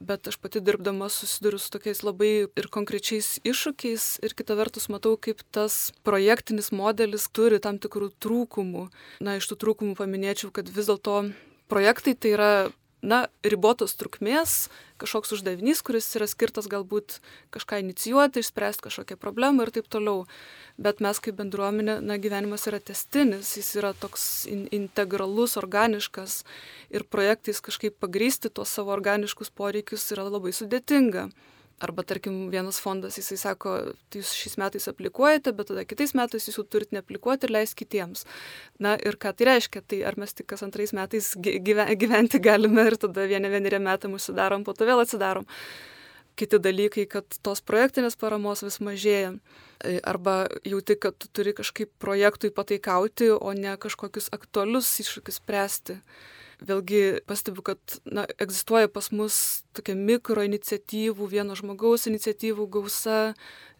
bet 0.00 0.28
aš 0.28 0.38
pati 0.42 0.62
dirbdama 0.64 1.08
susiduriu 1.12 1.58
su 1.58 1.70
tokiais 1.74 2.02
labai 2.06 2.32
ir 2.46 2.68
konkrečiais 2.72 3.38
iššūkiais 3.46 4.06
ir 4.26 4.36
kita 4.36 4.56
vertus 4.58 4.88
matau, 4.92 5.16
kaip 5.16 5.42
tas 5.54 5.92
projektinis 6.06 6.72
modelis 6.74 7.28
turi 7.32 7.60
tam 7.62 7.78
tikrų 7.82 8.12
trūkumų. 8.22 8.88
Na, 9.24 9.38
iš 9.38 9.50
tų 9.50 9.60
trūkumų 9.64 9.98
paminėčiau, 9.98 10.52
kad 10.54 10.70
vis 10.70 10.90
dėlto 10.90 11.20
projektai 11.70 12.14
tai 12.14 12.34
yra 12.36 12.52
na, 13.04 13.20
ribotos 13.44 13.94
trukmės, 14.00 14.68
kažkoks 15.02 15.34
uždavinys, 15.36 15.82
kuris 15.84 16.08
yra 16.16 16.26
skirtas 16.30 16.68
galbūt 16.70 17.18
kažką 17.54 17.80
inicijuoti, 17.84 18.40
išspręsti 18.40 18.86
kažkokią 18.88 19.18
problemą 19.20 19.66
ir 19.66 19.72
taip 19.74 19.90
toliau. 19.92 20.24
Bet 20.80 21.02
mes 21.04 21.20
kaip 21.22 21.36
bendruomenė, 21.38 21.98
na, 22.02 22.18
gyvenimas 22.18 22.66
yra 22.70 22.80
testinis, 22.80 23.54
jis 23.58 23.74
yra 23.78 23.92
toks 23.98 24.44
in 24.50 24.64
integralus, 24.74 25.58
organiškas 25.60 26.42
ir 26.90 27.04
projektais 27.04 27.60
kažkaip 27.64 28.00
pagrysti 28.00 28.50
tuos 28.50 28.72
savo 28.72 28.94
organiškus 28.96 29.52
poreikius 29.54 30.08
yra 30.16 30.26
labai 30.30 30.54
sudėtinga. 30.56 31.28
Arba 31.82 32.04
tarkim 32.06 32.50
vienas 32.52 32.78
fondas, 32.78 33.16
jisai 33.18 33.36
sako, 33.40 33.72
tai 34.08 34.20
jūs 34.20 34.30
šiais 34.38 34.54
metais 34.62 34.84
aplikuojate, 34.90 35.50
bet 35.58 35.72
tada 35.72 35.82
kitais 35.88 36.12
metais 36.14 36.46
jūs 36.46 36.60
jau 36.60 36.64
turite 36.70 36.94
neaplikuoti 36.94 37.48
ir 37.48 37.54
leisti 37.56 37.80
kitiems. 37.82 38.22
Na 38.78 38.94
ir 38.94 39.18
ką 39.18 39.32
tai 39.34 39.48
reiškia, 39.50 39.82
tai 39.90 39.98
ar 40.06 40.14
mes 40.20 40.30
tik 40.30 40.46
kas 40.52 40.62
antrais 40.62 40.94
metais 40.94 41.32
gyventi 41.34 42.40
galime 42.42 42.86
ir 42.86 42.98
tada 43.02 43.26
vieni 43.26 43.50
vieneriem 43.50 43.82
metam 43.82 44.14
užsidarom, 44.14 44.62
po 44.62 44.76
to 44.76 44.86
vėl 44.86 45.02
atsidarom. 45.02 45.48
Kiti 46.38 46.58
dalykai, 46.62 47.08
kad 47.10 47.36
tos 47.46 47.62
projektinės 47.62 48.16
paramos 48.18 48.62
vis 48.62 48.78
mažėja. 48.82 49.34
E, 49.82 49.98
arba 50.02 50.46
jauti, 50.66 50.94
kad 50.98 51.18
tu 51.18 51.30
turi 51.30 51.52
kažkaip 51.54 51.90
projektui 52.02 52.54
pataikauti, 52.54 53.32
o 53.34 53.52
ne 53.54 53.74
kažkokius 53.82 54.30
aktualius 54.34 54.94
iššūkius 55.02 55.42
spręsti 55.42 55.98
vėlgi 56.68 57.02
pastebiu, 57.28 57.64
kad 57.66 57.98
na, 58.04 58.24
egzistuoja 58.40 58.90
pas 58.92 59.10
mus 59.14 59.36
tokia 59.76 59.96
mikro 59.98 60.44
iniciatyvų, 60.46 61.28
vieno 61.30 61.56
žmogaus 61.58 62.08
iniciatyvų 62.10 62.66
gausa 62.78 63.20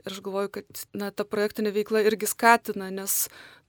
ir 0.04 0.12
aš 0.12 0.20
galvoju, 0.24 0.52
kad 0.58 0.84
na, 0.96 1.10
ta 1.10 1.26
projektinė 1.28 1.74
veikla 1.74 2.04
irgi 2.04 2.28
skatina, 2.30 2.90
nes 2.94 3.24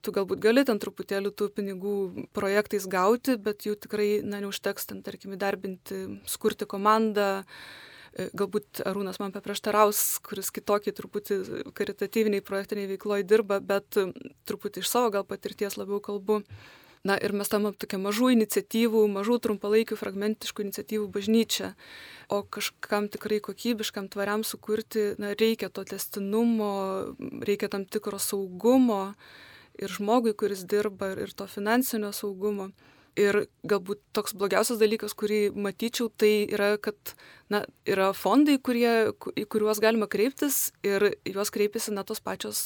tu 0.05 0.13
galbūt 0.13 0.43
gali 0.43 0.65
ten 0.67 0.79
truputėlį 0.81 1.31
tų 1.33 1.49
pinigų 1.55 1.95
projektais 2.35 2.85
gauti, 2.91 3.39
bet 3.41 3.65
jų 3.65 3.77
tikrai 3.87 4.09
na, 4.21 4.43
neužteks 4.43 4.91
ten, 4.91 5.01
tarkim, 5.05 5.33
įdarbinti, 5.37 6.21
skurti 6.29 6.67
komandą. 6.69 7.45
Galbūt 8.15 8.79
Arūnas 8.87 9.17
man 9.19 9.33
paprieštaraus, 9.35 10.21
kuris 10.23 10.47
kitokį 10.55 10.93
truputį 10.95 11.37
karitatyviniai 11.75 12.45
projektiniai 12.47 12.87
veikloje 12.93 13.25
dirba, 13.27 13.57
bet 13.59 13.97
truputį 14.47 14.85
iš 14.85 14.91
savo 14.93 15.09
gal 15.11 15.25
patirties 15.27 15.75
labiau 15.75 15.99
kalbu 15.99 16.45
Na 17.05 17.13
ir 17.21 17.35
mes 17.37 17.51
tamam 17.51 17.75
tokia 17.77 17.99
mažų 18.01 18.31
iniciatyvų, 18.33 19.03
mažų 19.13 19.37
trumpalaikių 19.45 19.97
fragmentiškų 19.99 20.63
iniciatyvų 20.65 21.05
bažnyčia. 21.13 21.75
O 22.33 22.41
kažkam 22.41 23.11
tikrai 23.13 23.37
kokybiškam 23.45 24.07
tvariam 24.09 24.41
sukurti 24.41 25.11
na, 25.21 25.35
reikia 25.37 25.69
to 25.69 25.83
testinumo, 25.85 26.71
reikia 27.45 27.69
tam 27.69 27.85
tikro 27.85 28.17
saugumo 28.17 29.13
ir 29.77 29.93
žmogui, 29.93 30.33
kuris 30.33 30.65
dirba, 30.65 31.11
ir 31.13 31.33
to 31.37 31.45
finansinio 31.51 32.09
saugumo. 32.15 32.71
Ir 33.15 33.45
galbūt 33.63 34.01
toks 34.17 34.33
blogiausias 34.35 34.81
dalykas, 34.81 35.13
kurį 35.15 35.53
matyčiau, 35.53 36.09
tai 36.09 36.49
yra, 36.49 36.73
kad 36.81 37.13
na, 37.53 37.61
yra 37.87 38.09
fondai, 38.17 38.57
kurie, 38.57 39.13
į 39.13 39.45
kuriuos 39.45 39.79
galima 39.83 40.09
kreiptis 40.11 40.73
ir 40.83 41.13
juos 41.23 41.53
kreipiasi 41.53 41.93
na 41.95 42.03
tos 42.03 42.19
pačios 42.19 42.59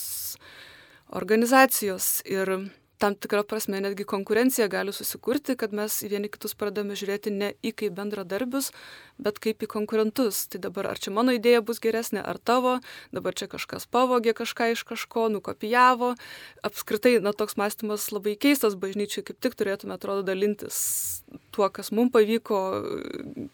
organizacijos. 1.13 2.23
Ir 2.25 2.71
tam 2.99 3.15
tikra 3.15 3.43
prasme 3.47 3.79
netgi 3.81 4.03
konkurencija 4.03 4.67
gali 4.67 4.93
susikurti, 4.93 5.55
kad 5.55 5.73
mes 5.73 6.01
vieni 6.03 6.27
kitus 6.31 6.55
pradame 6.59 6.97
žiūrėti 6.99 7.31
ne 7.31 7.53
į 7.63 7.71
kaip 7.81 7.95
bendradarbius, 7.95 8.73
bet 9.17 9.39
kaip 9.39 9.63
į 9.63 9.69
konkurentus. 9.71 10.41
Tai 10.51 10.59
dabar 10.67 10.91
ar 10.91 10.99
čia 10.99 11.13
mano 11.15 11.33
idėja 11.35 11.63
bus 11.65 11.79
geresnė, 11.83 12.19
ar 12.19 12.37
tavo, 12.43 12.77
dabar 13.15 13.37
čia 13.39 13.47
kažkas 13.51 13.87
pavogė 13.87 14.35
kažką 14.35 14.71
iš 14.75 14.83
kažko, 14.91 15.29
nukopijavo. 15.31 16.13
Apskritai, 16.67 17.15
na, 17.23 17.31
toks 17.31 17.55
mąstymas 17.59 18.09
labai 18.11 18.35
keistas 18.35 18.75
bažnyčiai, 18.79 19.23
kaip 19.31 19.39
tik 19.39 19.55
turėtume, 19.59 19.95
atrodo, 19.95 20.27
dalintis 20.27 20.83
tuo, 21.59 21.67
kas 21.73 21.91
mums 21.95 22.13
pavyko, 22.15 22.59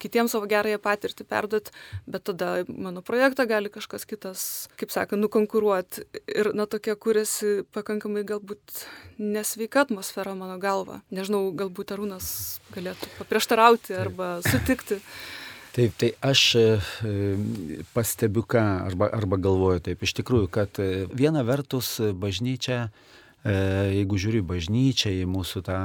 kitiems 0.01 0.35
savo 0.35 0.45
gerąją 0.49 0.79
patirtį 0.83 1.25
perduoti, 1.29 1.73
bet 2.05 2.27
tada 2.29 2.51
mano 2.69 3.01
projektą 3.05 3.47
gali 3.49 3.71
kažkas 3.73 4.05
kitas, 4.05 4.43
kaip 4.79 4.93
sakant, 4.93 5.23
nukonkuruoti. 5.23 6.05
Ir, 6.29 6.51
na, 6.57 6.67
tokia 6.69 6.93
kuriasi 6.99 7.63
pakankamai 7.73 8.25
galbūt 8.27 8.85
nesveika 9.17 9.85
atmosfera 9.85 10.35
mano 10.37 10.59
galva. 10.61 11.01
Nežinau, 11.13 11.49
galbūt 11.57 11.95
Arūnas 11.95 12.29
galėtų 12.75 13.09
paprieštarauti 13.17 13.97
arba 13.97 14.37
sutikti. 14.45 15.01
Taip, 15.75 15.91
tai 15.99 16.13
aš 16.23 16.41
e, 16.55 16.61
e, 17.03 17.79
pastebiu 17.91 18.45
ką, 18.47 18.61
arba, 18.85 19.09
arba 19.11 19.39
galvoju 19.43 19.81
taip, 19.89 20.05
iš 20.07 20.13
tikrųjų, 20.21 20.47
kad 20.47 20.79
e, 20.79 21.03
viena 21.11 21.41
vertus 21.43 21.97
bažnyčia, 22.15 22.85
jeigu 23.45 24.17
žiūri 24.17 24.41
bažnyčią, 24.45 25.13
į 25.21 25.25
mūsų 25.29 25.61
tą 25.67 25.79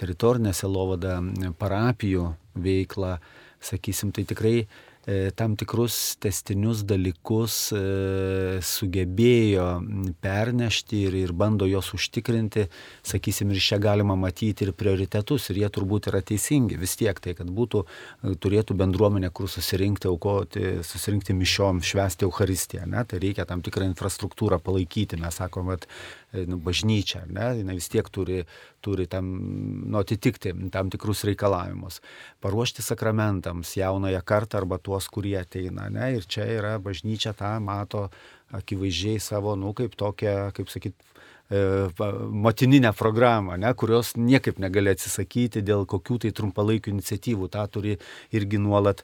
teritorinę 0.00 0.54
selovadą, 0.56 1.18
parapijų 1.60 2.30
veiklą, 2.56 3.18
sakysim, 3.60 4.14
tai 4.14 4.24
tikrai 4.28 4.56
E, 5.08 5.30
tam 5.30 5.54
tikrus 5.56 6.18
testinius 6.20 6.82
dalykus 6.84 7.54
e, 7.72 7.78
sugebėjo 8.60 9.64
pernešti 10.20 10.98
ir, 11.08 11.14
ir 11.16 11.32
bando 11.32 11.64
juos 11.64 11.88
užtikrinti, 11.96 12.66
sakysim, 13.08 13.54
ir 13.54 13.62
čia 13.64 13.78
galima 13.80 14.18
matyti 14.20 14.66
ir 14.66 14.74
prioritetus, 14.76 15.48
ir 15.48 15.62
jie 15.62 15.70
turbūt 15.78 16.10
yra 16.12 16.20
teisingi 16.20 16.76
vis 16.76 16.98
tiek, 17.00 17.22
tai 17.24 17.32
kad 17.38 17.48
būtų, 17.48 17.86
e, 17.88 18.34
turėtų 18.36 18.76
bendruomenė, 18.82 19.32
kur 19.32 19.48
susirinkti, 19.48 20.10
aukoti, 20.12 20.66
susirinkti 20.84 21.38
mišiom, 21.40 21.80
švesti 21.80 22.28
Euharistiją, 22.28 22.84
ne? 22.92 23.06
tai 23.08 23.24
reikia 23.24 23.48
tam 23.48 23.64
tikrą 23.64 23.88
infrastruktūrą 23.88 24.60
palaikyti, 24.60 25.16
mes 25.24 25.40
sakom, 25.40 25.72
kad 25.72 25.88
nu, 26.32 26.58
bažnyčia, 26.60 27.24
ne? 27.32 27.50
jinai 27.60 27.78
vis 27.78 27.88
tiek 27.88 28.08
turi, 28.12 28.42
turi 28.84 29.06
tam, 29.10 29.30
nu, 29.88 29.98
atitikti 30.00 30.52
tam 30.74 30.90
tikrus 30.92 31.24
reikalavimus. 31.28 32.00
Paruošti 32.44 32.84
sakramentams 32.84 33.76
jaunąją 33.80 34.20
kartą 34.24 34.62
arba 34.62 34.78
tuos, 34.78 35.08
kurie 35.08 35.38
ateina. 35.40 35.88
Ne? 35.92 36.12
Ir 36.18 36.28
čia 36.28 36.48
yra 36.58 36.76
bažnyčia 36.82 37.32
tą 37.38 37.56
mato 37.64 38.08
akivaizdžiai 38.52 39.20
savo, 39.20 39.56
nu, 39.56 39.74
kaip 39.76 39.96
tokia, 39.96 40.50
kaip 40.56 40.72
sakyt, 40.72 40.96
E, 40.96 41.37
motininę 42.30 42.92
programą, 42.92 43.56
ne, 43.56 43.74
kurios 43.74 44.12
niekaip 44.16 44.58
negali 44.60 44.92
atsisakyti 44.92 45.62
dėl 45.64 45.86
kokių 45.88 46.18
tai 46.24 46.32
trumpalaikių 46.36 46.92
iniciatyvų. 46.92 47.48
Ta 47.48 47.64
turi 47.72 47.94
irgi 48.36 48.60
nuolat, 48.60 49.00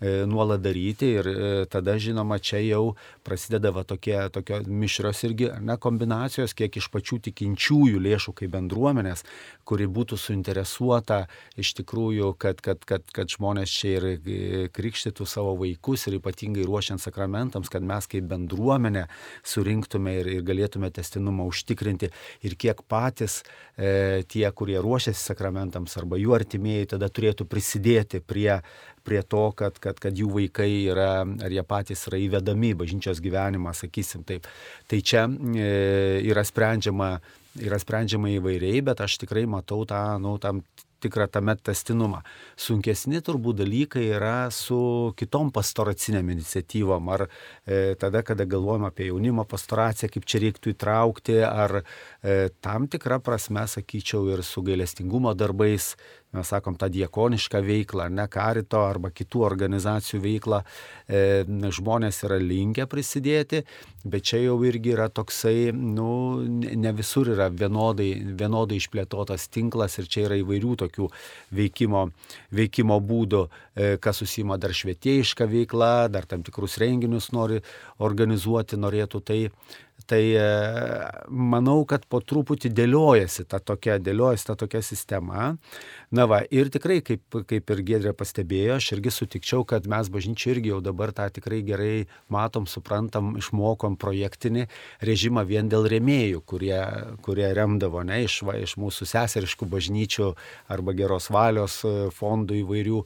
e, 0.00 0.22
nuolat 0.30 0.62
daryti 0.62 1.08
ir 1.18 1.26
e, 1.26 1.48
tada, 1.66 1.96
žinoma, 1.98 2.38
čia 2.38 2.60
jau 2.62 2.94
prasideda 3.26 3.72
va 3.74 3.82
tokie, 3.82 4.14
tokio 4.30 4.60
mišrios 4.66 5.24
irgi 5.26 5.50
ne, 5.58 5.74
kombinacijos, 5.74 6.54
kiek 6.54 6.78
iš 6.78 6.86
pačių 6.94 7.18
tikinčiųjų 7.26 7.98
lėšų 8.06 8.36
kaip 8.38 8.54
bendruomenės, 8.54 9.24
kuri 9.66 9.90
būtų 9.90 10.20
suinteresuota 10.22 11.24
iš 11.58 11.74
tikrųjų, 11.80 12.30
kad, 12.38 12.62
kad, 12.62 12.86
kad, 12.86 13.10
kad 13.10 13.34
žmonės 13.34 13.74
čia 13.74 13.96
ir 13.98 14.70
krikštytų 14.70 15.26
savo 15.26 15.56
vaikus 15.58 16.06
ir 16.06 16.20
ypatingai 16.20 16.62
ruošiant 16.62 17.02
sakramentams, 17.02 17.68
kad 17.72 17.82
mes 17.82 18.06
kaip 18.06 18.30
bendruomenė 18.30 19.08
surinktume 19.42 20.14
ir, 20.22 20.32
ir 20.38 20.46
galėtume 20.46 20.94
testinumą 20.94 21.50
užtikrinti 21.50 21.87
užtikrinti 21.88 22.10
ir 22.42 22.56
kiek 22.56 22.82
patys 22.88 23.42
e, 23.76 24.22
tie, 24.28 24.50
kurie 24.52 24.78
ruošiasi 24.80 25.32
sakramentams 25.32 25.96
arba 25.98 26.18
jų 26.18 26.34
artimieji, 26.36 26.92
tada 26.94 27.08
turėtų 27.08 27.46
prisidėti 27.48 28.20
prie, 28.20 28.60
prie 29.04 29.22
to, 29.22 29.52
kad, 29.52 29.78
kad, 29.78 29.98
kad 29.98 30.14
jų 30.14 30.30
vaikai 30.30 30.86
yra, 30.90 31.24
ar 31.24 31.50
jie 31.50 31.64
patys 31.64 32.06
yra 32.08 32.18
įvedami 32.18 32.72
į 32.72 32.78
bažnyčios 32.82 33.20
gyvenimą, 33.20 33.74
sakysim 33.74 34.24
taip. 34.24 34.46
Tai 34.88 35.00
čia 35.00 35.26
e, 35.28 36.22
yra 36.28 36.44
sprendžiama 36.44 37.18
yra 37.58 37.78
sprendžiama 37.80 38.30
įvairiai, 38.36 38.84
bet 38.86 39.00
aš 39.02 39.16
tikrai 39.24 39.42
matau 39.50 39.82
tą, 39.88 40.18
nu, 40.22 40.36
tam 40.38 40.60
tikrą 41.02 41.26
tame 41.32 41.54
testinumą. 41.56 42.22
Sunkesni 42.58 43.20
turbūt 43.24 43.60
dalykai 43.62 44.04
yra 44.16 44.50
su 44.54 44.78
kitom 45.18 45.52
pastoraciniam 45.54 46.30
iniciatyvom, 46.34 47.10
ar 47.14 47.26
e, 47.28 47.94
tada, 48.00 48.22
kada 48.26 48.46
galvojam 48.48 48.88
apie 48.88 49.08
jaunimo 49.10 49.44
pastoraciją, 49.48 50.10
kaip 50.14 50.28
čia 50.28 50.42
reiktų 50.46 50.74
įtraukti, 50.74 51.38
ar 51.46 51.80
e, 51.80 52.48
tam 52.64 52.88
tikrą 52.90 53.20
prasme, 53.24 53.66
sakyčiau, 53.70 54.26
ir 54.34 54.44
su 54.46 54.64
gailestingumo 54.66 55.34
darbais 55.38 55.94
mes 56.36 56.50
sakom, 56.52 56.76
tą 56.76 56.90
diekonišką 56.92 57.62
veiklą, 57.64 58.08
ne 58.12 58.26
karito 58.28 58.82
arba 58.84 59.10
kitų 59.14 59.44
organizacijų 59.46 60.20
veiklą, 60.24 60.60
e, 61.08 61.44
žmonės 61.48 62.20
yra 62.28 62.36
linkę 62.42 62.84
prisidėti, 62.90 63.62
bet 64.04 64.28
čia 64.28 64.42
jau 64.42 64.58
irgi 64.68 64.92
yra 64.92 65.08
toksai, 65.08 65.70
nu, 65.72 66.42
ne 66.44 66.92
visur 66.96 67.32
yra 67.32 67.48
vienodai, 67.48 68.10
vienodai 68.38 68.76
išplėtotas 68.76 69.48
tinklas 69.54 69.98
ir 69.98 70.10
čia 70.12 70.26
yra 70.26 70.38
įvairių 70.42 70.76
tokių 70.84 71.08
veikimo, 71.56 72.08
veikimo 72.52 73.00
būdų, 73.00 73.42
e, 73.48 73.90
kas 73.96 74.20
susima 74.20 74.60
dar 74.60 74.76
švietėjišką 74.76 75.48
veiklą, 75.48 75.92
dar 76.12 76.28
tam 76.28 76.44
tikrus 76.44 76.76
renginius 76.82 77.32
nori 77.32 77.62
organizuoti, 78.04 78.76
norėtų 78.76 79.24
tai 79.24 79.42
Tai 80.08 80.22
e, 80.24 80.44
manau, 81.28 81.82
kad 81.84 82.06
po 82.08 82.22
truputį 82.24 82.70
dėliojasi 82.72 83.44
ta 83.50 83.58
tokia, 83.60 83.98
dėliojasi 84.00 84.46
ta 84.48 84.54
tokia 84.56 84.80
sistema. 84.80 85.50
Na 86.08 86.24
va, 86.24 86.38
ir 86.48 86.70
tikrai, 86.72 87.02
kaip, 87.04 87.36
kaip 87.50 87.72
ir 87.74 87.82
Gedrė 87.90 88.14
pastebėjo, 88.16 88.78
aš 88.78 88.86
irgi 88.96 89.12
sutikčiau, 89.12 89.66
kad 89.68 89.84
mes 89.84 90.08
bažnyčiai 90.08 90.54
irgi 90.54 90.72
jau 90.72 90.78
dabar 90.80 91.12
tą 91.12 91.26
tikrai 91.36 91.60
gerai 91.66 92.06
matom, 92.32 92.64
suprantam, 92.64 93.34
išmokom 93.36 93.98
projektinį 94.00 94.64
režimą 95.04 95.44
vien 95.50 95.68
dėl 95.68 95.90
remėjų, 95.92 96.40
kurie, 96.48 96.80
kurie 97.26 97.52
remdavo 97.52 98.00
ne, 98.08 98.22
iš, 98.24 98.40
va, 98.48 98.56
iš 98.56 98.78
mūsų 98.80 99.10
seseriškų 99.12 99.68
bažnyčių 99.76 100.30
arba 100.72 100.96
geros 100.96 101.28
valios 101.34 101.82
e, 101.84 101.94
fondų 102.16 102.62
įvairių 102.62 103.04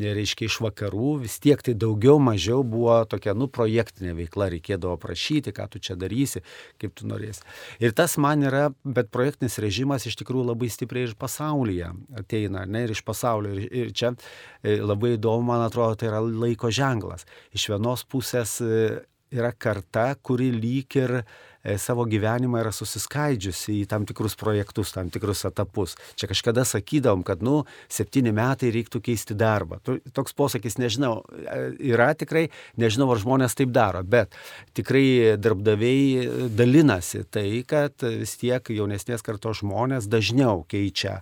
reiškia 0.00 0.48
iš 0.48 0.58
vakarų, 0.64 1.18
vis 1.24 1.36
tiek 1.42 1.60
tai 1.64 1.74
daugiau 1.76 2.18
mažiau 2.22 2.62
buvo 2.64 2.94
tokia, 3.08 3.34
nu, 3.36 3.48
projektinė 3.52 4.14
veikla, 4.16 4.48
reikėdavo 4.54 4.96
prašyti, 5.02 5.52
ką 5.52 5.68
tu 5.72 5.82
čia 5.82 5.96
darysi, 6.00 6.42
kaip 6.80 6.94
tu 6.96 7.08
norėsi. 7.10 7.44
Ir 7.82 7.92
tas 7.96 8.16
man 8.20 8.46
yra, 8.48 8.70
bet 8.84 9.12
projektinis 9.12 9.60
režimas 9.62 10.06
iš 10.08 10.16
tikrųjų 10.22 10.48
labai 10.52 10.70
stipriai 10.72 11.10
ir 11.10 11.14
pasaulyje 11.18 11.92
ateina, 12.22 12.64
ne, 12.66 12.86
ir 12.86 12.96
iš 12.96 13.04
pasaulio. 13.04 13.52
Ir, 13.58 13.68
ir 13.68 13.92
čia 13.96 14.14
e, 14.62 14.78
labai 14.80 15.16
įdomu, 15.18 15.44
man 15.52 15.66
atrodo, 15.66 15.98
tai 16.00 16.08
yra 16.12 16.22
laiko 16.24 16.72
ženklas. 16.72 17.26
Iš 17.52 17.68
vienos 17.74 18.06
pusės 18.08 18.58
e, 18.64 19.02
yra 19.32 19.52
karta, 19.56 20.12
kuri 20.22 20.52
lyg 20.54 21.00
ir 21.00 21.22
E, 21.62 21.76
savo 21.78 22.02
gyvenimą 22.10 22.58
yra 22.58 22.72
susiskaidžiusi 22.74 23.76
į 23.76 23.86
tam 23.90 24.02
tikrus 24.06 24.34
projektus, 24.38 24.90
tam 24.96 25.12
tikrus 25.14 25.44
etapus. 25.46 25.94
Čia 26.18 26.26
kažkada 26.32 26.64
sakydavom, 26.66 27.22
kad, 27.26 27.44
nu, 27.46 27.60
septyni 27.86 28.32
metai 28.34 28.72
reiktų 28.74 28.98
keisti 29.06 29.36
darbą. 29.38 29.78
Toks 29.86 30.34
posakis, 30.34 30.78
nežinau, 30.82 31.20
e, 31.38 31.60
yra 31.92 32.10
tikrai, 32.18 32.48
nežinau, 32.82 33.06
ar 33.14 33.22
žmonės 33.22 33.54
taip 33.58 33.70
daro, 33.74 34.02
bet 34.02 34.34
tikrai 34.74 35.38
darbdaviai 35.38 36.50
dalinasi 36.50 37.22
tai, 37.30 37.46
kad 37.68 37.94
vis 38.02 38.34
tiek 38.42 38.74
jaunesnės 38.74 39.22
kartos 39.22 39.62
žmonės 39.62 40.10
dažniau 40.10 40.66
keičia 40.66 41.20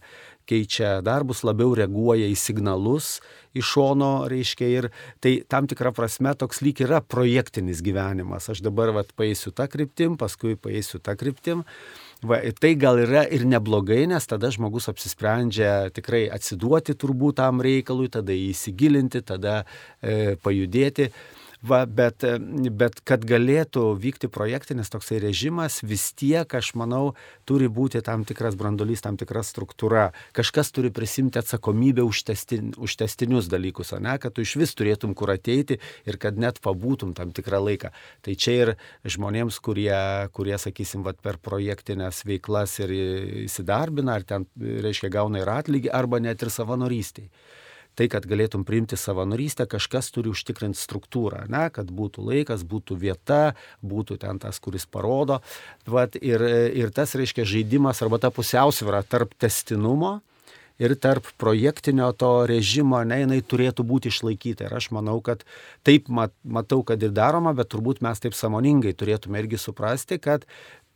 keičia 0.51 0.99
darbus, 1.07 1.45
labiau 1.47 1.77
reaguoja 1.79 2.27
į 2.27 2.37
signalus 2.39 3.19
iš 3.55 3.73
šono, 3.75 4.11
reiškia, 4.31 4.69
ir 4.69 4.89
tai 5.23 5.41
tam 5.51 5.67
tikrą 5.71 5.93
prasme 5.95 6.33
toks 6.39 6.63
lyg 6.63 6.83
yra 6.85 7.01
projektinis 7.03 7.83
gyvenimas. 7.83 8.49
Aš 8.53 8.63
dabar 8.67 8.93
vat 8.95 9.11
paėsiu 9.19 9.53
tą 9.55 9.67
kryptim, 9.71 10.17
paskui 10.21 10.57
paėsiu 10.61 11.03
tą 11.03 11.17
kryptim. 11.19 11.65
Va, 12.23 12.39
tai 12.61 12.75
gal 12.77 13.01
yra 13.01 13.25
ir 13.33 13.47
neblogai, 13.49 14.05
nes 14.11 14.27
tada 14.29 14.51
žmogus 14.53 14.91
apsisprendžia 14.93 15.91
tikrai 15.97 16.27
atsiduoti 16.31 16.95
turbūt 17.01 17.41
tam 17.41 17.63
reikalui, 17.65 18.11
tada 18.13 18.37
įsigilinti, 18.37 19.25
tada 19.27 19.63
e, 20.03 20.37
pajudėti. 20.45 21.09
Va, 21.61 21.83
bet, 21.85 22.25
bet 22.73 23.03
kad 23.05 23.25
galėtų 23.29 23.83
vykti 24.01 24.31
projektinis 24.33 24.89
toksai 24.89 25.19
režimas, 25.21 25.83
vis 25.85 26.07
tiek, 26.17 26.49
aš 26.49 26.71
manau, 26.81 27.13
turi 27.45 27.69
būti 27.69 28.01
tam 28.07 28.25
tikras 28.25 28.57
brandolys, 28.57 29.03
tam 29.05 29.19
tikra 29.21 29.43
struktūra. 29.45 30.07
Kažkas 30.37 30.73
turi 30.73 30.89
prisimti 30.89 31.37
atsakomybę 31.37 32.07
už, 32.09 32.23
testin, 32.31 32.73
už 32.81 32.97
testinius 33.03 33.53
dalykus, 33.53 33.93
ne, 34.01 34.17
kad 34.17 34.33
tu 34.33 34.41
iš 34.47 34.57
vis 34.57 34.73
turėtum 34.73 35.13
kur 35.13 35.35
ateiti 35.37 35.77
ir 36.09 36.17
kad 36.17 36.41
net 36.41 36.63
pabūtum 36.65 37.13
tam 37.13 37.37
tikrą 37.37 37.61
laiką. 37.69 37.93
Tai 38.25 38.41
čia 38.41 38.57
ir 38.57 38.75
žmonėms, 39.05 39.61
kurie, 39.61 39.93
kurie 40.33 40.57
sakysim, 40.57 41.05
vat, 41.05 41.21
per 41.21 41.37
projektinės 41.45 42.25
veiklas 42.25 42.81
ir 42.81 42.97
įsidarbina, 43.45 44.17
ar 44.17 44.25
ten, 44.25 44.49
reiškia, 44.57 45.13
gauna 45.13 45.45
ir 45.45 45.57
atlygį, 45.61 45.93
arba 45.93 46.25
net 46.25 46.41
ir 46.41 46.57
savanorystiai 46.57 47.29
tai, 47.99 48.09
kad 48.13 48.27
galėtum 48.29 48.65
priimti 48.69 48.99
savanorystę, 49.01 49.67
kažkas 49.71 50.11
turi 50.15 50.33
užtikrinti 50.33 50.79
struktūrą, 50.79 51.45
ne, 51.53 51.67
kad 51.75 51.91
būtų 51.95 52.25
laikas, 52.31 52.65
būtų 52.67 52.99
vieta, 53.01 53.55
būtų 53.83 54.21
ten 54.25 54.41
tas, 54.43 54.61
kuris 54.63 54.87
parodo. 54.87 55.41
Vat, 55.87 56.17
ir, 56.17 56.45
ir 56.77 56.95
tas 56.95 57.17
reiškia 57.19 57.49
žaidimas 57.49 58.03
arba 58.05 58.21
ta 58.23 58.33
pusiausvėra 58.35 59.05
tarp 59.07 59.37
testinumo 59.41 60.21
ir 60.81 60.95
tarp 60.97 61.29
projektinio 61.37 62.09
to 62.17 62.31
režimo, 62.49 63.03
ne, 63.05 63.21
jinai 63.23 63.41
turėtų 63.45 63.85
būti 63.87 64.09
išlaikyta. 64.11 64.69
Ir 64.69 64.77
aš 64.79 64.89
manau, 64.97 65.19
kad 65.25 65.45
taip 65.87 66.09
mat, 66.09 66.33
matau, 66.43 66.81
kad 66.87 67.03
ir 67.05 67.13
daroma, 67.17 67.53
bet 67.57 67.69
turbūt 67.75 68.01
mes 68.05 68.23
taip 68.23 68.37
samoningai 68.37 68.95
turėtume 68.97 69.43
irgi 69.43 69.61
suprasti, 69.61 70.17
kad 70.23 70.49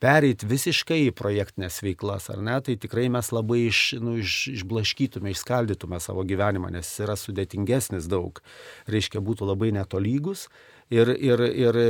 pereiti 0.04 0.48
visiškai 0.48 1.00
į 1.06 1.14
projektinės 1.16 1.80
veiklas, 1.84 2.28
ar 2.32 2.42
ne, 2.44 2.58
tai 2.64 2.76
tikrai 2.80 3.06
mes 3.12 3.30
labai 3.32 3.62
iš, 3.70 3.80
nu, 4.04 4.18
iš, 4.20 4.36
išblaškytume, 4.58 5.32
išskaldytume 5.32 6.00
savo 6.02 6.26
gyvenimą, 6.28 6.72
nes 6.74 6.90
jis 6.90 7.06
yra 7.06 7.16
sudėtingesnis 7.16 8.10
daug. 8.12 8.42
Reiškia, 8.90 9.24
būtų 9.24 9.48
labai 9.48 9.72
netolygus 9.76 10.48
ir, 10.90 11.08
ir, 11.08 11.40
ir 11.40 11.78
e, 11.80 11.88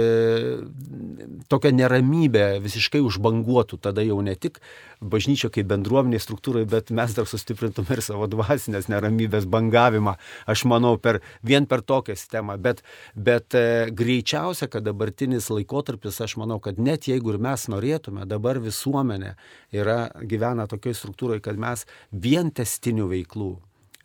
tokia 1.50 1.72
neramybė 1.74 2.60
visiškai 2.64 3.02
užbanguotų 3.04 3.78
tada 3.82 4.04
jau 4.04 4.20
ne 4.24 4.34
tik 4.38 4.60
bažnyčio 5.04 5.50
kaip 5.52 5.68
bendruomenė 5.68 6.20
struktūrai, 6.22 6.64
bet 6.68 6.92
mes 6.94 7.14
dar 7.16 7.28
sustiprintume 7.28 7.96
ir 7.96 8.02
savo 8.04 8.28
dvasinės 8.30 8.88
neramybės 8.92 9.48
bangavimą, 9.50 10.16
aš 10.50 10.64
manau, 10.70 10.94
per, 10.98 11.20
vien 11.42 11.68
per 11.70 11.84
tokią 11.84 12.16
sistemą. 12.18 12.56
Bet, 12.62 12.84
bet 13.14 13.56
e, 13.58 13.90
greičiausia, 13.92 14.70
kad 14.72 14.86
dabartinis 14.86 15.50
laikotarpis, 15.52 16.22
aš 16.24 16.38
manau, 16.40 16.60
kad 16.64 16.80
net 16.80 17.08
jeigu 17.10 17.34
ir 17.34 17.42
mes 17.42 17.68
norėtume, 17.72 18.24
dabar 18.30 18.62
visuomenė 18.64 19.34
yra, 19.74 20.00
gyvena 20.22 20.68
tokioje 20.70 21.02
struktūroje, 21.02 21.44
kad 21.44 21.60
mes 21.60 21.86
vien 22.10 22.52
testinių 22.54 23.10
veiklų 23.12 23.54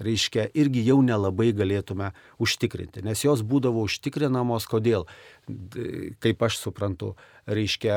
reiškia, 0.04 0.48
irgi 0.58 0.84
jau 0.88 1.00
nelabai 1.04 1.52
galėtume 1.56 2.14
užtikrinti, 2.42 3.04
nes 3.06 3.24
jos 3.26 3.44
būdavo 3.46 3.84
užtikrinamos, 3.88 4.68
kodėl, 4.70 5.06
kaip 6.24 6.46
aš 6.46 6.60
suprantu, 6.62 7.14
reiškia, 7.50 7.96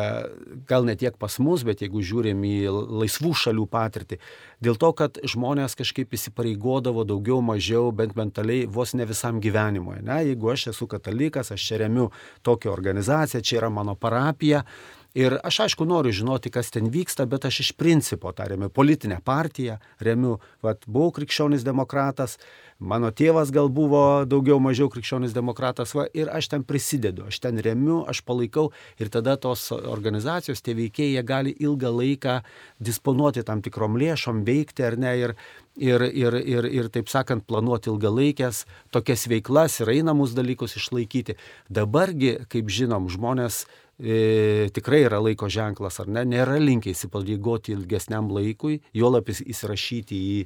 gal 0.68 0.86
ne 0.88 0.96
tiek 0.98 1.16
pas 1.20 1.36
mus, 1.42 1.64
bet 1.66 1.82
jeigu 1.84 2.02
žiūrim 2.02 2.40
į 2.48 2.54
laisvų 3.02 3.34
šalių 3.42 3.66
patirtį, 3.70 4.18
dėl 4.64 4.78
to, 4.80 4.90
kad 4.96 5.20
žmonės 5.28 5.76
kažkaip 5.78 6.14
įsipareigodavo 6.16 7.04
daugiau 7.08 7.42
mažiau, 7.44 7.92
bent 7.94 8.16
mentaliai, 8.18 8.64
vos 8.66 8.96
ne 8.98 9.06
visam 9.08 9.42
gyvenimui. 9.44 10.00
Ne? 10.02 10.22
Jeigu 10.32 10.54
aš 10.54 10.70
esu 10.72 10.88
katalikas, 10.90 11.52
aš 11.54 11.68
čia 11.68 11.82
remiu 11.84 12.08
tokią 12.46 12.72
organizaciją, 12.72 13.44
čia 13.44 13.60
yra 13.60 13.70
mano 13.72 13.94
parapija, 13.98 14.64
Ir 15.14 15.34
aš 15.44 15.58
aišku 15.66 15.84
noriu 15.84 16.12
žinoti, 16.12 16.48
kas 16.48 16.70
ten 16.72 16.86
vyksta, 16.88 17.26
bet 17.28 17.44
aš 17.44 17.58
iš 17.66 17.70
principo 17.76 18.30
tą 18.32 18.46
remiu 18.48 18.70
politinę 18.72 19.18
partiją, 19.24 19.76
remiu, 20.00 20.38
vad, 20.64 20.86
buvau 20.86 21.12
krikščionis 21.12 21.66
demokratas, 21.66 22.38
mano 22.80 23.10
tėvas 23.12 23.52
gal 23.52 23.68
buvo 23.68 24.24
daugiau 24.24 24.56
mažiau 24.56 24.88
krikščionis 24.88 25.34
demokratas, 25.36 25.92
va, 25.92 26.06
ir 26.16 26.32
aš 26.32 26.48
ten 26.54 26.64
prisidedu, 26.64 27.26
aš 27.28 27.42
ten 27.44 27.60
remiu, 27.60 28.00
aš 28.08 28.22
palaikau 28.24 28.70
ir 28.96 29.12
tada 29.12 29.36
tos 29.36 29.66
organizacijos, 29.76 30.64
tie 30.64 30.72
veikėjai 30.80 31.26
gali 31.28 31.52
ilgą 31.60 31.92
laiką 31.92 32.38
disponuoti 32.80 33.44
tam 33.44 33.60
tikrom 33.60 34.00
lėšom, 34.00 34.46
veikti 34.48 34.88
ar 34.88 34.96
ne, 34.96 35.12
ir, 35.20 35.36
ir, 35.76 36.08
ir, 36.08 36.40
ir, 36.40 36.72
ir 36.80 36.88
taip 36.88 37.12
sakant, 37.12 37.44
planuoti 37.44 37.92
ilgalaikės 37.92 38.64
tokias 38.96 39.28
veiklas 39.28 39.82
ir 39.84 39.92
einamus 39.92 40.32
dalykus 40.32 40.80
išlaikyti. 40.80 41.36
Dabargi, 41.68 42.38
kaip 42.48 42.72
žinom, 42.72 43.12
žmonės 43.12 43.66
e, 44.02 44.68
tikrai 44.74 45.04
yra 45.06 45.22
laiko 45.22 45.48
ženklas, 45.52 46.00
ar 46.02 46.10
ne, 46.10 46.26
nėra 46.26 46.58
linkę 46.60 46.90
įsipareigoti 46.92 47.76
ilgesniam 47.76 48.30
laikui, 48.34 48.80
juolap 48.96 49.30
įsirašyti 49.32 50.18
į, 50.18 50.38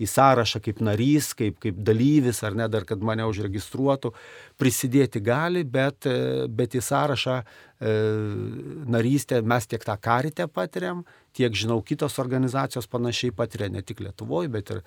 į 0.00 0.08
sąrašą 0.08 0.62
kaip 0.64 0.80
narys, 0.84 1.32
kaip, 1.36 1.58
kaip 1.60 1.80
dalyvis, 1.84 2.40
ar 2.46 2.56
ne, 2.56 2.68
dar 2.72 2.86
kad 2.88 3.02
mane 3.04 3.26
užregistruotų, 3.28 4.12
prisidėti 4.60 5.20
gali, 5.24 5.64
bet, 5.64 6.06
e, 6.08 6.46
bet 6.48 6.76
į 6.78 6.82
sąrašą 6.86 7.40
e, 7.40 7.94
narystę 8.94 9.42
mes 9.42 9.68
tiek 9.68 9.84
tą 9.84 9.96
karitę 10.00 10.46
patiriam, 10.48 11.02
tiek 11.36 11.54
žinau, 11.54 11.80
kitos 11.86 12.16
organizacijos 12.22 12.88
panašiai 12.90 13.34
patiria 13.36 13.68
ne 13.70 13.82
tik 13.86 14.00
Lietuvoje, 14.04 14.50
bet 14.52 14.72
ir, 14.74 14.80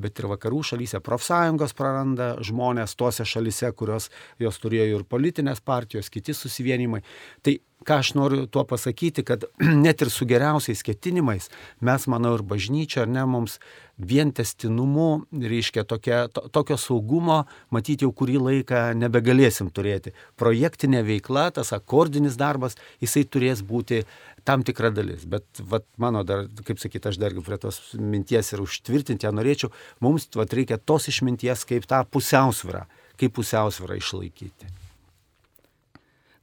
bet 0.00 0.20
ir 0.20 0.30
vakarų 0.30 0.62
šalyse. 0.72 1.02
Profsąjungos 1.04 1.74
praranda 1.76 2.34
žmonės 2.44 2.94
tose 3.00 3.26
šalyse, 3.26 3.72
kurios 3.76 4.08
jos 4.40 4.62
turėjo 4.62 5.00
ir 5.00 5.08
politinės 5.08 5.60
partijos, 5.64 6.12
kiti 6.12 6.36
susivienimai. 6.36 7.02
Tai 7.42 7.58
ką 7.86 8.00
aš 8.02 8.12
noriu 8.16 8.46
tuo 8.46 8.64
pasakyti, 8.68 9.24
kad 9.26 9.46
net 9.84 10.02
ir 10.04 10.10
su 10.12 10.26
geriausiais 10.28 10.82
ketinimais 10.84 11.48
mes, 11.80 12.06
manau, 12.10 12.34
ir 12.38 12.44
bažnyčia, 12.46 13.04
ar 13.04 13.12
ne, 13.12 13.24
mums 13.28 13.58
vien 14.00 14.32
testinumu, 14.32 15.26
reiškia 15.32 15.84
tokia, 15.88 16.22
to, 16.32 16.46
tokio 16.52 16.76
saugumo, 16.80 17.42
matyti 17.72 18.06
jau 18.06 18.12
kurį 18.16 18.38
laiką 18.40 18.82
nebegalėsim 18.96 19.68
turėti. 19.76 20.14
Projektinė 20.40 21.02
veikla, 21.06 21.50
tas 21.56 21.74
akordinis 21.76 22.38
darbas, 22.40 22.78
jisai 23.04 23.26
turės 23.28 23.64
būti 23.66 24.02
tam 24.48 24.64
tikra 24.64 24.92
dalis. 24.94 25.26
Bet 25.28 25.44
vat, 25.60 25.84
mano 26.00 26.24
dar, 26.24 26.46
kaip 26.66 26.80
sakyti, 26.80 27.12
aš 27.12 27.20
dar 27.20 27.36
prie 27.44 27.60
tos 27.60 27.80
minties 27.96 28.54
ir 28.54 28.64
užtvirtinti 28.64 29.28
ją 29.28 29.34
norėčiau, 29.36 29.72
mums 30.04 30.30
vat, 30.36 30.56
reikia 30.56 30.80
tos 30.80 31.10
išminties 31.12 31.66
kaip 31.68 31.88
tą 31.88 32.04
pusiausvyrą, 32.08 32.86
kaip 33.20 33.36
pusiausvyrą 33.36 34.00
išlaikyti. 34.00 34.79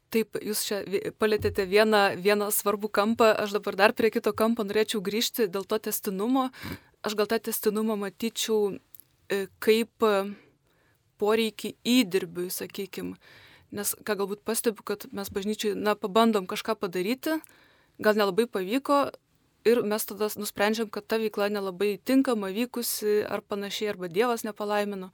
Taip, 0.08 0.38
jūs 0.39 0.62
čia 0.63 0.78
palėtėte 1.20 1.65
vieną, 1.67 2.15
vieną 2.24 2.48
svarbų 2.56 2.88
kampą, 2.96 3.34
aš 3.43 3.58
dabar 3.58 3.76
dar 3.76 3.93
prie 3.98 4.08
kito 4.13 4.32
kampo 4.32 4.63
norėčiau 4.63 5.02
grįžti 5.04 5.50
dėl 5.52 5.67
to 5.67 5.80
testinumo. 5.89 6.48
Aš 7.04 7.17
gal 7.20 7.28
tą 7.28 7.41
testinumą 7.50 7.98
matyčiau 8.00 8.72
e, 8.72 9.48
kaip 9.60 10.08
e, 10.08 10.32
poreikį 11.20 11.74
įdirbiui, 11.84 12.48
sakykime. 12.56 13.17
Nes 13.76 13.93
ką 14.08 14.15
galbūt 14.22 14.46
pastebiu, 14.48 14.86
kad 14.88 15.10
mes 15.12 15.28
bažnyčiai, 15.28 15.76
na, 15.76 15.98
pabandom 16.00 16.48
kažką 16.48 16.78
padaryti, 16.80 17.41
gal 18.00 18.15
nelabai 18.15 18.48
pavyko 18.48 19.10
ir 19.67 19.84
mes 19.84 20.08
tada 20.08 20.30
nusprendžiam, 20.39 20.88
kad 20.88 21.04
ta 21.04 21.20
veikla 21.20 21.50
nelabai 21.52 21.98
tinkama, 22.00 22.54
vykusi 22.56 23.26
ar 23.28 23.43
panašiai, 23.43 23.91
arba 23.91 24.08
Dievas 24.08 24.48
nepalaimino. 24.48 25.12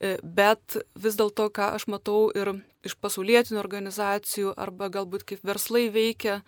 E, 0.00 0.16
bet 0.24 0.80
vis 0.96 1.20
dėlto, 1.20 1.50
ką 1.52 1.74
aš 1.76 1.90
matau 1.92 2.30
ir 2.32 2.56
iš 2.84 2.96
pasaulietinių 3.00 3.60
organizacijų 3.60 4.54
arba 4.60 4.90
galbūt 4.92 5.24
kaip 5.28 5.44
verslai 5.46 5.88
veikia, 5.92 6.42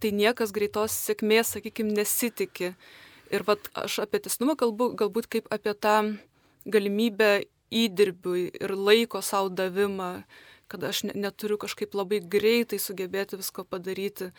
tai 0.00 0.12
niekas 0.16 0.52
greitos 0.54 0.94
sėkmės, 1.06 1.54
sakykime, 1.56 1.94
nesitikė. 1.96 2.72
Ir 3.32 3.44
vat, 3.48 3.70
aš 3.78 4.02
apie 4.04 4.20
tesnumą 4.24 4.56
kalbu 4.60 4.90
galbūt 4.98 5.28
kaip 5.32 5.46
apie 5.54 5.72
tą 5.72 5.96
galimybę 6.68 7.44
įdirbiui 7.72 8.50
ir 8.60 8.74
laiko 8.76 9.22
savo 9.24 9.48
davimą, 9.52 10.24
kad 10.68 10.84
aš 10.88 11.04
neturiu 11.12 11.58
kažkaip 11.60 11.94
labai 11.96 12.20
greitai 12.34 12.80
sugebėti 12.80 13.38
visko 13.40 13.64
padaryti, 13.64 14.30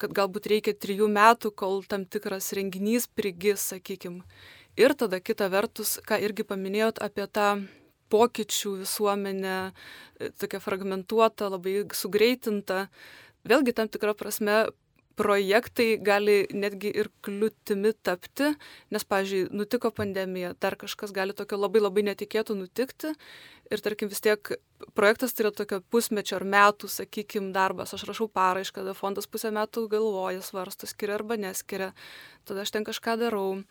kad 0.00 0.12
galbūt 0.16 0.48
reikia 0.50 0.74
trijų 0.74 1.08
metų, 1.12 1.52
kol 1.54 1.82
tam 1.88 2.04
tikras 2.04 2.52
renginys 2.56 3.06
prigis, 3.08 3.64
sakykime. 3.72 4.24
Ir 4.76 4.96
tada 4.98 5.20
kita 5.22 5.48
vertus, 5.52 5.98
ką 6.02 6.18
irgi 6.24 6.46
paminėjot 6.48 6.98
apie 7.04 7.28
tą 7.30 7.48
pokyčių 8.14 8.78
visuomenė, 8.84 9.58
e, 9.68 10.30
tokia 10.40 10.62
fragmentuota, 10.62 11.50
labai 11.52 11.82
sugreitinta. 11.92 12.86
Vėlgi 13.44 13.74
tam 13.76 13.90
tikrą 13.92 14.14
prasme 14.16 14.62
projektai 15.18 15.94
gali 16.02 16.42
netgi 16.54 16.90
ir 16.90 17.08
kliūtimi 17.24 17.92
tapti, 18.06 18.50
nes, 18.94 19.04
pavyzdžiui, 19.06 19.46
nutiko 19.54 19.90
pandemija, 19.94 20.54
dar 20.60 20.76
kažkas 20.80 21.14
gali 21.14 21.36
tokio 21.36 21.58
labai 21.60 21.82
labai 21.84 22.04
netikėtų 22.10 22.56
nutikti. 22.58 23.14
Ir, 23.72 23.80
tarkim, 23.84 24.10
vis 24.12 24.20
tiek 24.24 24.56
projektas 24.98 25.32
tai 25.32 25.46
yra 25.46 25.54
tokio 25.54 25.80
pusmečio 25.90 26.36
ar 26.40 26.44
metų, 26.56 26.90
sakykime, 26.90 27.52
darbas, 27.54 27.94
aš 27.96 28.04
rašau 28.10 28.28
paraišką, 28.28 28.82
tada 28.82 28.96
fondas 28.98 29.30
pusę 29.30 29.54
metų 29.54 29.86
galvoja, 29.92 30.42
svarsto, 30.44 30.90
skiria 30.90 31.16
arba 31.20 31.38
neskiria, 31.40 31.92
tada 32.44 32.66
aš 32.66 32.74
ten 32.74 32.84
kažką 32.84 33.16
darau 33.22 33.62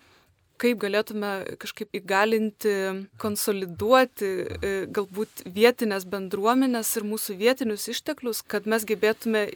kaip 0.61 0.79
galėtume 0.81 1.57
kažkaip 1.61 1.97
įgalinti, 1.97 2.73
konsoliduoti 3.21 4.29
e, 4.29 4.73
galbūt 4.93 5.45
vietinės 5.49 6.05
bendruomenės 6.09 6.93
ir 6.99 7.07
mūsų 7.09 7.37
vietinius 7.39 7.89
išteklius, 7.91 8.43
kad 8.47 8.69
mes 8.69 8.85
gebėtume 8.87 9.47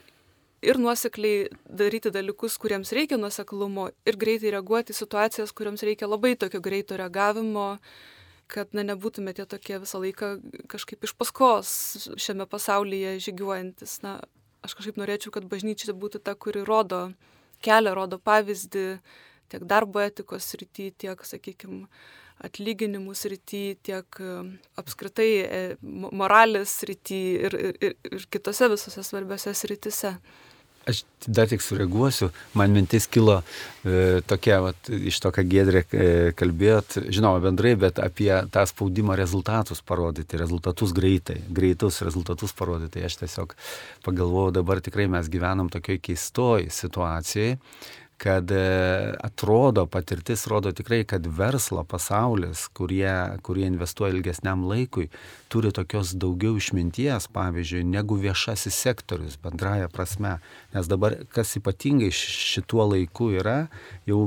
ir 0.66 0.80
nuosekliai 0.82 1.48
daryti 1.70 2.12
dalykus, 2.14 2.58
kuriems 2.62 2.92
reikia 2.96 3.20
nuoseklumo, 3.22 3.92
ir 4.10 4.18
greitai 4.20 4.54
reaguoti 4.56 4.94
į 4.94 5.00
situacijas, 5.02 5.54
kuriems 5.56 5.86
reikia 5.86 6.10
labai 6.10 6.36
tokio 6.40 6.62
greito 6.64 6.98
reagavimo, 6.98 7.76
kad 8.52 8.74
na, 8.74 8.84
nebūtume 8.88 9.36
tie 9.38 9.46
tokie 9.46 9.78
visą 9.84 10.02
laiką 10.02 10.34
kažkaip 10.72 11.04
iš 11.04 11.14
paskos 11.20 11.70
šiame 12.18 12.48
pasaulyje 12.50 13.18
žygiuojantis. 13.28 14.00
Na, 14.06 14.18
aš 14.66 14.78
kažkaip 14.80 15.00
norėčiau, 15.00 15.34
kad 15.36 15.48
bažnyčia 15.50 15.94
būtų 15.94 16.24
ta, 16.24 16.34
kuri 16.36 16.64
rodo 16.68 17.10
kelią, 17.66 17.94
rodo 17.98 18.20
pavyzdį, 18.22 18.88
tiek 19.52 19.66
darbo 19.68 20.02
etikos 20.04 20.48
srity, 20.52 20.92
tiek, 20.98 21.24
sakykime, 21.28 21.86
atlyginimų 22.48 23.16
srity, 23.18 23.64
tiek 23.86 24.20
apskritai 24.78 25.30
e, 25.42 25.62
moralės 25.90 26.76
srity 26.84 27.22
ir, 27.48 27.58
ir, 27.82 27.96
ir 28.06 28.28
kitose 28.34 28.70
visose 28.74 29.06
svarbiose 29.06 29.56
srityse. 29.58 30.14
Aš 30.88 31.02
dar 31.28 31.50
tik 31.52 31.60
sureaguosiu, 31.60 32.30
man 32.56 32.72
mintis 32.72 33.10
kilo 33.12 33.42
e, 33.84 34.22
tokia, 34.24 34.62
vat, 34.64 34.88
iš 34.88 35.18
to, 35.20 35.34
ką 35.36 35.44
Gedrė 35.50 35.82
e, 35.84 36.06
kalbėjot, 36.40 36.96
žinoma, 37.12 37.42
bendrai, 37.44 37.74
bet 37.80 38.00
apie 38.00 38.32
tą 38.54 38.64
spaudimą 38.70 39.18
rezultatus 39.20 39.84
parodyti, 39.84 40.40
rezultatus 40.40 40.96
greitai, 40.96 41.42
greitus 41.52 42.00
rezultatus 42.08 42.56
parodyti. 42.56 43.04
Aš 43.04 43.20
tiesiog 43.20 43.58
pagalvojau, 44.08 44.56
dabar 44.62 44.80
tikrai 44.86 45.10
mes 45.12 45.28
gyvenam 45.34 45.68
tokioj 45.74 46.00
keistoj 46.08 46.70
situacijai, 46.72 47.58
kad 48.18 48.52
e, 48.52 49.14
atrodo, 49.22 49.86
patirtis 49.86 50.48
rodo 50.48 50.72
tikrai, 50.74 51.04
kad 51.06 51.28
verslo 51.28 51.84
pasaulis, 51.86 52.66
kurie, 52.74 53.14
kurie 53.46 53.68
investuoja 53.70 54.16
ilgesniam 54.16 54.66
laikui, 54.66 55.10
turi 55.54 55.72
tokios 55.72 56.16
daugiau 56.18 56.58
išminties, 56.58 57.30
pavyzdžiui, 57.34 57.86
negu 57.86 58.18
viešasis 58.22 58.80
sektorius 58.88 59.38
bendraja 59.44 59.90
prasme. 59.94 60.40
Nes 60.74 60.90
dabar, 60.90 61.20
kas 61.34 61.54
ypatingai 61.62 62.10
šituo 62.14 62.90
laiku 62.90 63.30
yra, 63.38 63.60
jau 64.10 64.26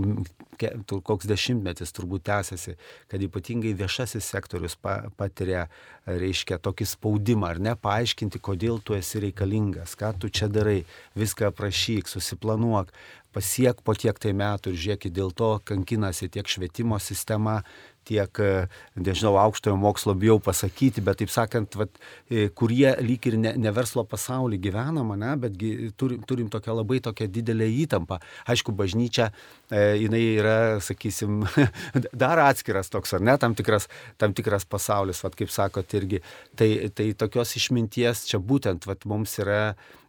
koks 0.61 1.29
dešimtmetis 1.29 1.95
turbūt 1.97 2.27
tęsiasi, 2.29 2.75
kad 3.11 3.23
ypatingai 3.25 3.73
viešasis 3.79 4.27
sektorius 4.33 4.77
patiria, 5.17 5.67
reiškia, 6.11 6.59
tokį 6.63 6.87
spaudimą, 6.89 7.53
ar 7.55 7.61
ne, 7.63 7.75
paaiškinti, 7.79 8.41
kodėl 8.43 8.81
tu 8.85 8.97
esi 8.97 9.23
reikalingas, 9.25 9.95
ką 10.01 10.13
tu 10.21 10.31
čia 10.33 10.49
darai, 10.53 10.83
viską 11.19 11.51
aprašyk, 11.51 12.11
susiplanuok, 12.11 12.91
pasiek 13.35 13.79
po 13.85 13.95
tiek 13.95 14.19
tai 14.19 14.35
metų 14.37 14.75
ir 14.75 14.83
žiūrėkit, 14.85 15.15
dėl 15.15 15.33
to 15.37 15.55
kankinasi 15.69 16.31
tiek 16.33 16.49
švietimo 16.49 16.99
sistema, 17.03 17.61
tiek, 18.05 18.41
e, 18.41 18.69
nežinau, 18.97 19.35
aukštojo 19.41 19.77
mokslo 19.79 20.15
bijau 20.19 20.39
pasakyti, 20.43 21.03
bet 21.05 21.21
taip 21.21 21.31
sakant, 21.33 21.77
vat, 21.79 22.01
e, 22.31 22.49
kurie 22.57 22.95
lyg 23.05 23.27
ir 23.29 23.37
ne, 23.41 23.53
ne 23.61 23.73
verslo 23.77 24.05
pasaulį 24.09 24.59
gyvenam, 24.65 25.13
ne, 25.21 25.35
bet 25.41 25.59
turim, 26.01 26.25
turim 26.27 26.51
tokią 26.53 26.77
labai 26.81 27.01
tokią 27.05 27.29
didelę 27.31 27.69
įtampą. 27.85 28.21
Aišku, 28.51 28.75
bažnyčia, 28.77 29.31
e, 29.71 29.85
jinai 30.05 30.23
yra, 30.41 30.59
sakysim, 30.85 31.45
dar 32.25 32.43
atskiras 32.47 32.91
toks, 32.93 33.15
ar 33.19 33.25
ne, 33.25 33.37
tam 33.41 33.55
tikras, 33.59 33.89
tam 34.19 34.35
tikras 34.37 34.67
pasaulis, 34.67 35.23
vat, 35.25 35.37
kaip 35.39 35.53
sakot, 35.53 35.99
irgi. 36.01 36.25
Tai, 36.57 36.71
tai 36.97 37.13
tokios 37.19 37.57
išminties 37.61 38.27
čia 38.31 38.41
būtent 38.43 38.89
vat, 38.89 39.07
mums 39.09 39.39
yra 39.43 39.63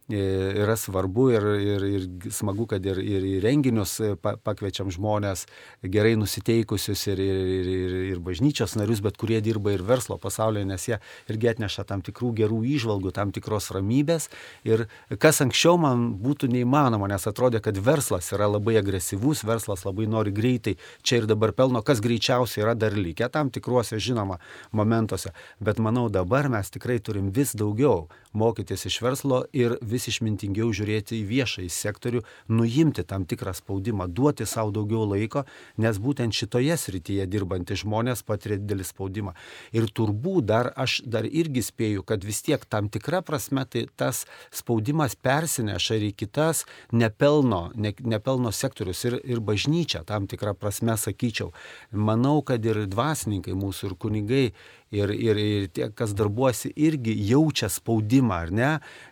yra 0.10 0.76
svarbu 0.76 1.30
ir, 1.32 1.44
ir, 1.62 1.84
ir 1.84 2.32
smagu, 2.34 2.66
kad 2.68 2.86
ir, 2.86 3.00
ir 3.00 3.26
į 3.26 3.34
renginius 3.44 3.98
pakviečiam 4.22 4.90
žmonės 4.92 5.46
gerai 5.84 6.16
nusiteikusius 6.20 7.06
ir, 7.12 7.22
ir, 7.22 7.40
ir, 7.56 7.70
ir, 7.72 7.96
ir 8.12 8.22
bažnyčios 8.24 8.76
narius, 8.80 9.02
bet 9.04 9.18
kurie 9.20 9.40
dirba 9.42 9.74
ir 9.76 9.84
verslo 9.86 10.18
pasaulyje, 10.22 10.66
nes 10.68 10.88
jie 10.90 11.00
irgi 11.32 11.52
atneša 11.54 11.86
tam 11.88 12.04
tikrų 12.06 12.34
gerų 12.42 12.62
įžvalgų, 12.76 13.14
tam 13.16 13.32
tikros 13.32 13.72
ramybės. 13.76 14.30
Ir 14.68 14.88
kas 15.22 15.42
anksčiau 15.46 15.78
man 15.82 16.10
būtų 16.22 16.52
neįmanoma, 16.52 17.10
nes 17.12 17.28
atrodė, 17.30 17.62
kad 17.64 17.78
verslas 17.78 18.32
yra 18.36 18.50
labai 18.52 18.78
agresyvus, 18.82 19.46
verslas 19.48 19.86
labai 19.88 20.10
nori 20.12 20.34
greitai 20.36 20.78
čia 21.04 21.22
ir 21.22 21.30
dabar 21.30 21.56
pelno, 21.56 21.84
kas 21.86 22.04
greičiausiai 22.04 22.66
yra 22.66 22.76
dar 22.76 22.98
likę 22.98 23.30
tam 23.32 23.52
tikruose, 23.54 24.00
žinoma, 24.02 24.42
momentuose. 24.72 25.32
Bet 25.60 25.80
manau, 25.80 26.10
dabar 26.10 26.50
mes 26.52 26.74
tikrai 26.74 27.00
turim 27.00 27.32
vis 27.32 27.56
daugiau 27.56 28.10
mokytis 28.34 28.86
iš 28.88 29.02
verslo 29.04 29.44
ir 29.54 29.76
vis 29.92 30.08
išmintingiau 30.12 30.72
žiūrėti 30.74 31.20
į 31.20 31.28
viešąjį 31.30 31.70
sektorių, 31.76 32.24
nuimti 32.50 33.06
tam 33.08 33.26
tikrą 33.30 33.54
spaudimą, 33.58 34.08
duoti 34.08 34.48
savo 34.50 34.74
daugiau 34.76 35.06
laiko, 35.10 35.46
nes 35.82 36.00
būtent 36.02 36.36
šitoje 36.36 36.78
srityje 36.80 37.28
dirbantys 37.32 37.84
žmonės 37.84 38.24
patiria 38.28 38.60
didelį 38.62 38.88
spaudimą. 38.88 39.36
Ir 39.76 39.90
turbūt 39.92 40.48
dar 40.52 40.72
aš 40.76 41.02
dar 41.06 41.28
irgi 41.28 41.64
spėju, 41.66 42.06
kad 42.08 42.26
vis 42.28 42.42
tiek 42.46 42.64
tam 42.66 42.90
tikra 42.92 43.22
prasme 43.26 43.66
tai 43.70 43.86
tas 44.00 44.26
spaudimas 44.54 45.16
persineša 45.16 46.00
ir 46.00 46.08
į 46.10 46.14
kitas 46.24 46.66
nepelno, 46.92 47.64
ne, 47.76 47.94
nepelno 48.02 48.52
sektorius 48.56 49.06
ir, 49.10 49.20
ir 49.24 49.42
bažnyčia 49.44 50.04
tam 50.08 50.28
tikrą 50.32 50.56
prasme 50.58 50.98
sakyčiau. 50.98 51.52
Manau, 51.92 52.40
kad 52.46 52.66
ir 52.66 52.86
dvasininkai 52.92 53.56
mūsų 53.58 53.92
ir 53.92 53.98
kunigai 54.02 54.46
ir, 54.92 55.14
ir, 55.16 55.40
ir 55.40 55.68
tie, 55.74 55.88
kas 55.96 56.14
darbuosi, 56.18 56.72
irgi 56.76 57.16
jaučia 57.32 57.70
spaudimą, 57.72 58.38
ar 58.46 58.52
ne, 58.52 58.72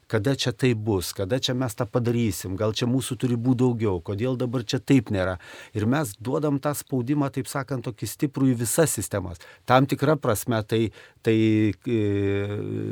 kada 0.09 0.33
čia 0.35 0.51
tai 0.51 0.73
bus, 0.73 1.11
kada 1.13 1.39
čia 1.39 1.53
mes 1.57 1.75
tą 1.77 1.85
padarysim, 1.89 2.55
gal 2.59 2.73
čia 2.73 2.87
mūsų 2.89 3.17
turi 3.21 3.37
būti 3.39 3.61
daugiau, 3.63 3.99
kodėl 4.03 4.37
dabar 4.39 4.65
čia 4.65 4.81
taip 4.81 5.11
nėra. 5.13 5.37
Ir 5.77 5.85
mes 5.89 6.15
duodam 6.17 6.57
tą 6.61 6.73
spaudimą, 6.77 7.29
taip 7.35 7.49
sakant, 7.51 7.85
tokį 7.85 8.09
stiprų 8.09 8.51
į 8.53 8.57
visas 8.63 8.95
sistemas. 8.97 9.41
Tam 9.69 9.87
tikrą 9.89 10.17
prasme 10.19 10.63
tai, 10.65 10.81
tai 11.25 11.37
e, 11.71 11.99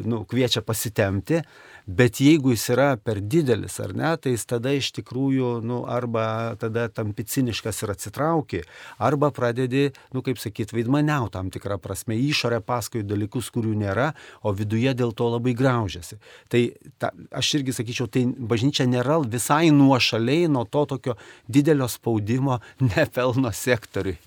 nu, 0.06 0.24
kviečia 0.30 0.64
pasitemti, 0.66 1.42
Bet 1.88 2.20
jeigu 2.20 2.52
jis 2.52 2.66
yra 2.74 2.88
per 3.00 3.22
didelis 3.24 3.78
ar 3.80 3.94
ne, 3.96 4.10
tai 4.20 4.34
jis 4.34 4.44
tada 4.50 4.74
iš 4.76 4.90
tikrųjų, 4.98 5.52
nu, 5.64 5.78
arba 5.88 6.58
tada 6.60 6.90
tampi 6.92 7.24
ciniškas 7.24 7.80
ir 7.86 7.94
atsitrauki, 7.94 8.60
arba 9.00 9.30
pradedi, 9.32 9.86
nu, 10.12 10.20
kaip 10.26 10.42
sakyt, 10.44 10.76
vaidmaniau 10.76 11.30
tam 11.32 11.48
tikrą 11.54 11.80
prasme, 11.80 12.20
išorę 12.20 12.60
paskui 12.60 13.06
dalykus, 13.08 13.48
kurių 13.56 13.72
nėra, 13.86 14.10
o 14.44 14.52
viduje 14.52 14.92
dėl 15.00 15.16
to 15.16 15.32
labai 15.32 15.56
graužiasi. 15.56 16.20
Tai 16.52 16.66
ta, 17.00 17.16
aš 17.32 17.56
irgi 17.62 17.80
sakyčiau, 17.80 18.12
tai 18.12 18.28
bažnyčia 18.36 18.84
nėra 18.92 19.22
visai 19.24 19.72
nuošaliai 19.72 20.52
nuo 20.52 20.68
to 20.68 20.84
tokio 20.92 21.16
didelio 21.48 21.88
spaudimo 21.88 22.60
nepelno 22.84 23.56
sektoriui 23.56 24.20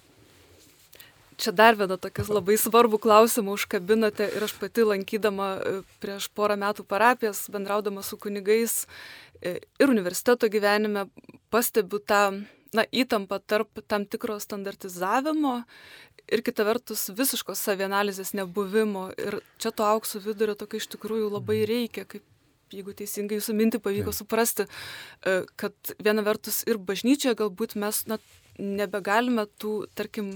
čia 1.40 1.52
dar 1.56 1.78
vieną 1.78 1.96
tokias 2.00 2.30
labai 2.32 2.58
svarbų 2.60 3.00
klausimą 3.02 3.56
užkabinote 3.56 4.28
ir 4.36 4.46
aš 4.46 4.54
pati 4.60 4.84
lankydama 4.86 5.48
e, 5.56 5.74
prieš 6.02 6.28
porą 6.36 6.58
metų 6.60 6.84
parapijas, 6.88 7.46
bendraudama 7.52 8.04
su 8.06 8.18
kunigais 8.20 8.84
e, 9.40 9.58
ir 9.80 9.92
universiteto 9.92 10.50
gyvenime 10.52 11.06
pastebiu 11.50 12.00
tą 12.00 12.22
na, 12.76 12.84
įtampą 12.92 13.40
tarp 13.46 13.82
tam 13.90 14.06
tikro 14.06 14.38
standartizavimo 14.42 15.60
ir 16.30 16.42
kita 16.46 16.66
vertus 16.68 17.08
visiškos 17.16 17.62
savianalizės 17.66 18.34
nebuvimo. 18.38 19.08
Ir 19.18 19.40
čia 19.58 19.72
to 19.74 19.86
aukso 19.88 20.22
vidurio 20.22 20.54
tokio 20.58 20.78
iš 20.78 20.90
tikrųjų 20.94 21.32
labai 21.32 21.62
mhm. 21.62 21.70
reikia, 21.72 22.06
kaip 22.06 22.26
jeigu 22.70 22.94
teisingai 22.94 23.40
jūsų 23.40 23.56
mintį 23.58 23.80
pavyko 23.82 24.14
suprasti, 24.14 24.66
e, 25.26 25.42
kad 25.58 25.94
viena 25.98 26.22
vertus 26.26 26.62
ir 26.70 26.78
bažnyčioje 26.78 27.38
galbūt 27.42 27.74
mes 27.80 28.04
na, 28.06 28.20
nebegalime 28.60 29.48
tų, 29.58 29.88
tarkim, 29.98 30.30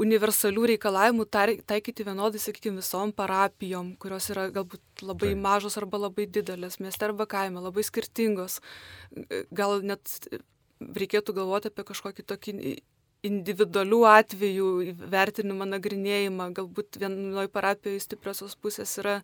universalių 0.00 0.66
reikalavimų 0.74 1.26
taikyti 1.30 2.06
vienodai, 2.06 2.40
sakykime, 2.42 2.80
visom 2.80 3.12
parapijom, 3.16 3.94
kurios 4.00 4.30
yra 4.32 4.48
galbūt 4.54 5.04
labai 5.04 5.32
Taip. 5.32 5.42
mažos 5.44 5.78
arba 5.80 6.00
labai 6.06 6.26
didelės, 6.30 6.80
mieste 6.82 7.06
arba 7.08 7.26
kaime, 7.30 7.62
labai 7.62 7.84
skirtingos. 7.86 8.60
Gal 9.50 9.80
net 9.86 10.16
reikėtų 10.80 11.36
galvoti 11.36 11.70
apie 11.70 11.84
kažkokį 11.90 12.26
tokį 12.32 12.54
individualių 13.26 13.98
atvejų 14.08 14.68
vertinimą, 15.12 15.66
nagrinėjimą. 15.74 16.50
Galbūt 16.56 17.00
vienoje 17.02 17.50
parapijoje 17.52 18.06
stipriosios 18.06 18.56
pusės 18.56 18.94
yra, 19.02 19.18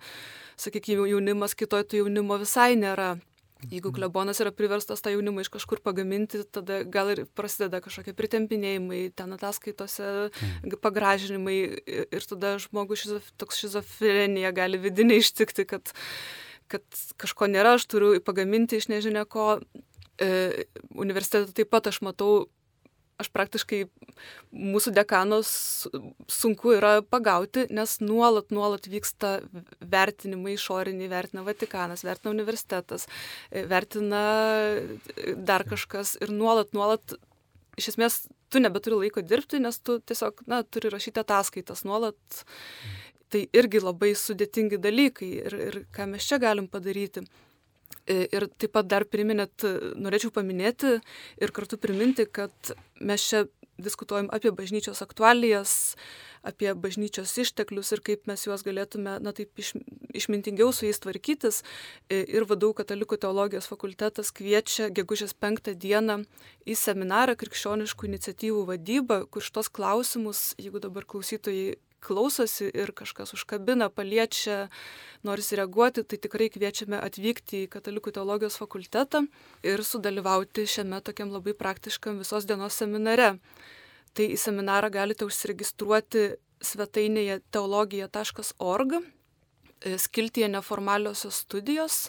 sakykime, 0.61 1.06
jaunimas, 1.09 1.56
kitoje 1.56 1.88
to 1.88 2.02
jaunimo 2.02 2.37
visai 2.42 2.74
nėra. 2.76 3.16
Jeigu 3.64 3.88
klebonas 3.95 4.37
yra 4.45 4.51
priverstas 4.53 5.01
tą 5.01 5.11
jaunimą 5.14 5.40
iš 5.40 5.49
kažkur 5.55 5.81
pagaminti, 5.81 6.42
tada 6.53 6.83
gal 6.85 7.09
ir 7.14 7.23
prasideda 7.38 7.81
kažkokie 7.81 8.12
pritempinėjimai, 8.16 9.01
ten 9.16 9.33
ataskaitose 9.33 10.09
mm. 10.29 10.77
pagražinimai 10.85 11.57
ir 11.88 12.27
tada 12.29 12.57
žmogus 12.61 13.07
šizof, 13.07 13.31
toks 13.40 13.62
šizofrenija 13.64 14.53
gali 14.57 14.81
vidinė 14.83 15.23
ištikti, 15.23 15.64
kad, 15.73 15.95
kad 16.69 16.85
kažko 17.16 17.49
nėra, 17.49 17.79
aš 17.81 17.88
turiu 17.88 18.12
pagaminti 18.25 18.77
iš 18.77 18.90
nežinia 18.92 19.25
ko. 19.25 19.57
E, 20.21 20.29
universitete 20.92 21.57
taip 21.57 21.73
pat 21.73 21.88
aš 21.88 22.03
matau 22.05 22.47
aš 23.20 23.31
praktiškai 23.33 23.81
mūsų 24.52 24.92
dekanos 24.96 25.50
sunku 26.31 26.74
yra 26.76 27.00
pagauti, 27.05 27.66
nes 27.74 27.96
nuolat, 28.02 28.52
nuolat 28.55 28.88
vyksta 28.90 29.38
vertinimai 29.81 30.57
išoriniai, 30.57 31.11
vertina 31.12 31.44
Vatikanas, 31.46 32.05
vertina 32.07 32.35
universitetas, 32.35 33.07
vertina 33.70 34.22
dar 35.37 35.64
kažkas 35.68 36.16
ir 36.20 36.33
nuolat, 36.35 36.74
nuolat, 36.76 37.16
iš 37.81 37.92
esmės, 37.94 38.20
tu 38.52 38.62
nebeturi 38.62 39.00
laiko 39.07 39.24
dirbti, 39.24 39.61
nes 39.64 39.81
tu 39.81 39.98
tiesiog, 40.00 40.44
na, 40.50 40.62
turi 40.62 40.92
rašyti 40.92 41.22
ataskaitas 41.22 41.85
nuolat. 41.88 42.44
Tai 43.33 43.40
irgi 43.59 43.81
labai 43.83 44.12
sudėtingi 44.14 44.79
dalykai 44.79 45.33
ir, 45.48 45.57
ir 45.68 45.79
ką 45.94 46.07
mes 46.12 46.29
čia 46.29 46.38
galim 46.38 46.68
padaryti. 46.70 47.24
Ir 48.07 48.47
taip 48.55 48.71
pat 48.77 48.87
dar 48.87 49.03
priminėt, 49.11 49.64
norėčiau 49.99 50.31
paminėti 50.35 50.99
ir 51.42 51.53
kartu 51.55 51.79
priminti, 51.81 52.29
kad 52.31 52.75
mes 53.03 53.25
čia 53.27 53.47
diskutuojam 53.79 54.29
apie 54.33 54.51
bažnyčios 54.55 55.03
aktualijas, 55.05 55.97
apie 56.47 56.73
bažnyčios 56.75 57.35
išteklius 57.42 57.92
ir 57.92 58.03
kaip 58.07 58.29
mes 58.31 58.47
juos 58.47 58.62
galėtume, 58.64 59.16
na 59.21 59.33
taip, 59.37 59.51
iš, 59.61 59.75
išmintingiau 60.16 60.73
su 60.73 60.87
jais 60.87 61.01
tvarkytis. 61.03 61.62
Ir 62.09 62.47
vadau 62.49 62.73
katalikų 62.77 63.19
teologijos 63.25 63.69
fakultetas 63.71 64.33
kviečia 64.37 64.88
gegužės 64.95 65.35
penktą 65.35 65.75
dieną 65.75 66.23
į 66.64 66.79
seminarą 66.79 67.37
krikščioniškų 67.40 68.12
iniciatyvų 68.12 68.62
vadybą, 68.71 69.25
kur 69.31 69.45
šitos 69.45 69.73
klausimus, 69.73 70.53
jeigu 70.62 70.81
dabar 70.83 71.09
klausytojai 71.09 71.77
klausosi 72.04 72.68
ir 72.74 72.92
kažkas 72.96 73.35
užkabina, 73.37 73.88
paliečia, 73.90 74.68
norisi 75.26 75.59
reaguoti, 75.59 76.04
tai 76.04 76.18
tikrai 76.22 76.48
kviečiame 76.52 77.00
atvykti 77.02 77.64
į 77.64 77.70
Katalikų 77.72 78.14
teologijos 78.16 78.59
fakultetą 78.61 79.24
ir 79.66 79.82
sudalyvauti 79.85 80.66
šiame 80.70 81.00
tokiam 81.04 81.32
labai 81.35 81.56
praktiškam 81.59 82.20
visos 82.22 82.46
dienos 82.48 82.78
seminare. 82.78 83.37
Tai 84.16 84.28
į 84.32 84.38
seminarą 84.40 84.90
galite 84.92 85.26
užsiregistruoti 85.28 86.30
svetainėje 86.64 87.42
teologija.org, 87.52 88.96
skiltyje 90.00 90.48
neformaliosios 90.48 91.42
studijos, 91.44 92.06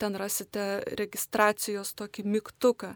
ten 0.00 0.16
rasite 0.16 0.80
registracijos 0.96 1.92
tokį 1.98 2.24
mygtuką. 2.24 2.94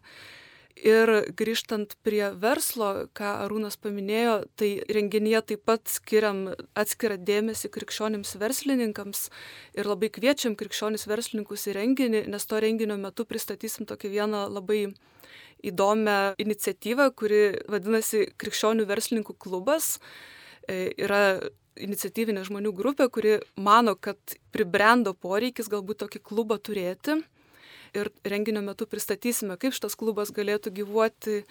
Ir 0.74 1.10
grįžtant 1.38 1.92
prie 2.02 2.32
verslo, 2.34 3.06
ką 3.14 3.28
Arūnas 3.44 3.76
paminėjo, 3.78 4.40
tai 4.58 4.82
renginyje 4.90 5.40
taip 5.52 5.62
pat 5.70 5.86
skiriam 5.86 6.48
atskirą 6.74 7.14
dėmesį 7.22 7.70
krikščionims 7.76 8.34
verslininkams 8.42 9.28
ir 9.78 9.86
labai 9.86 10.10
kviečiam 10.10 10.56
krikščionis 10.58 11.06
verslininkus 11.06 11.68
į 11.70 11.76
renginį, 11.78 12.24
nes 12.26 12.46
to 12.50 12.58
renginio 12.58 12.98
metu 12.98 13.22
pristatysim 13.22 13.86
tokį 13.86 14.10
vieną 14.16 14.48
labai 14.50 14.80
įdomią 15.64 16.34
iniciatyvą, 16.42 17.10
kuri 17.16 17.42
vadinasi 17.70 18.26
Krikščionių 18.40 18.88
verslininkų 18.88 19.36
klubas. 19.40 19.98
E, 20.68 20.90
yra 20.98 21.38
iniciatyvinė 21.74 22.44
žmonių 22.46 22.74
grupė, 22.74 23.08
kuri 23.14 23.38
mano, 23.56 23.94
kad 23.94 24.18
pribrendo 24.54 25.14
poreikis 25.14 25.70
galbūt 25.72 26.02
tokį 26.04 26.22
klubą 26.26 26.58
turėti 26.58 27.22
ir 27.94 28.10
renginio 28.26 28.62
metu 28.64 28.88
pristatysime, 28.90 29.58
kaip 29.60 29.76
šitas 29.76 29.96
klubas 29.98 30.32
galėtų 30.34 30.72
gyvuoti, 30.80 31.42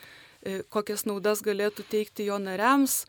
e, 0.43 0.59
kokias 0.73 1.07
naudas 1.09 1.43
galėtų 1.45 1.87
teikti 1.89 2.29
jo 2.29 2.39
nariams. 2.41 3.03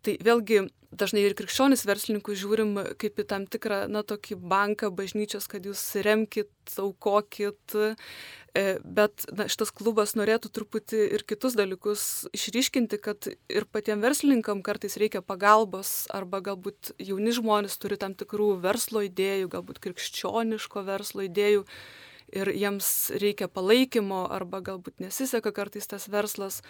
Tai 0.00 0.14
vėlgi 0.24 0.62
dažnai 0.90 1.22
ir 1.22 1.36
krikščionis 1.38 1.84
verslininkų 1.86 2.34
žiūrim 2.38 2.72
kaip 3.00 3.20
į 3.20 3.26
tam 3.30 3.44
tikrą, 3.50 3.84
na, 3.92 4.02
tokį 4.06 4.38
banką 4.50 4.90
bažnyčios, 4.94 5.46
kad 5.50 5.66
jūs 5.68 5.82
remkit, 6.06 6.50
aukokit, 6.80 7.76
e, 7.76 8.64
bet 8.82 9.26
na, 9.36 9.46
šitas 9.50 9.70
klubas 9.76 10.16
norėtų 10.18 10.50
truputį 10.56 11.02
ir 11.18 11.24
kitus 11.28 11.54
dalykus 11.58 12.04
išryškinti, 12.34 12.98
kad 13.02 13.30
ir 13.30 13.68
patiems 13.70 14.02
verslininkam 14.02 14.64
kartais 14.66 14.98
reikia 15.00 15.22
pagalbos, 15.22 16.08
arba 16.16 16.42
galbūt 16.48 16.94
jauni 16.98 17.36
žmonės 17.36 17.78
turi 17.78 18.00
tam 18.00 18.16
tikrų 18.18 18.56
verslo 18.64 19.04
idėjų, 19.06 19.52
galbūt 19.54 19.82
krikščioniško 19.84 20.86
verslo 20.88 21.28
idėjų 21.28 21.66
ir 22.36 22.50
jiems 22.54 22.88
reikia 23.20 23.48
palaikymo 23.50 24.24
arba 24.32 24.60
galbūt 24.64 25.02
nesiseka 25.02 25.52
kartais 25.54 25.88
tas 25.90 26.08
verslas, 26.12 26.60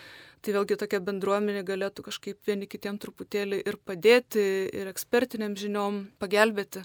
tai 0.45 0.55
vėlgi 0.57 0.79
tokia 0.81 1.01
bendruomenė 1.05 1.65
galėtų 1.69 2.07
kažkaip 2.09 2.41
vieni 2.49 2.69
kitiem 2.71 3.01
truputėlį 3.03 3.63
ir 3.65 3.79
padėti, 3.85 4.47
ir 4.73 4.91
ekspertiniam 4.93 5.57
žiniom 5.59 6.07
pagelbėti. 6.23 6.85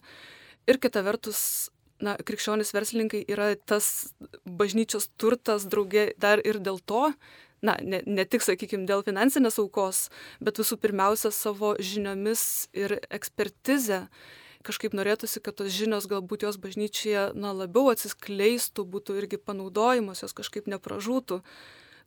Ir 0.66 0.80
kita 0.82 1.04
vertus, 1.06 1.70
na, 2.02 2.16
krikščionis 2.18 2.74
verslininkai 2.76 3.24
yra 3.30 3.54
tas 3.56 4.14
bažnyčios 4.46 5.10
turtas 5.22 5.68
draugė 5.70 6.12
dar 6.20 6.42
ir 6.44 6.60
dėl 6.60 6.82
to, 6.84 7.12
na, 7.66 7.76
ne, 7.82 8.02
ne 8.06 8.26
tik, 8.26 8.44
sakykime, 8.46 8.86
dėl 8.90 9.04
finansinės 9.06 9.60
aukos, 9.62 10.10
bet 10.44 10.60
visų 10.62 10.78
pirmiausia 10.82 11.32
savo 11.34 11.76
žiniomis 11.80 12.68
ir 12.78 13.00
ekspertizę 13.10 14.06
kažkaip 14.66 14.96
norėtųsi, 14.98 15.42
kad 15.46 15.58
tos 15.60 15.72
žinios 15.74 16.10
galbūt 16.12 16.46
jos 16.48 16.60
bažnyčioje 16.62 17.32
na, 17.38 17.54
labiau 17.56 17.92
atsiskleistų, 17.94 18.86
būtų 18.90 19.18
irgi 19.22 19.40
panaudojamos, 19.42 20.24
jos 20.26 20.36
kažkaip 20.38 20.70
nepražūtų. 20.72 21.42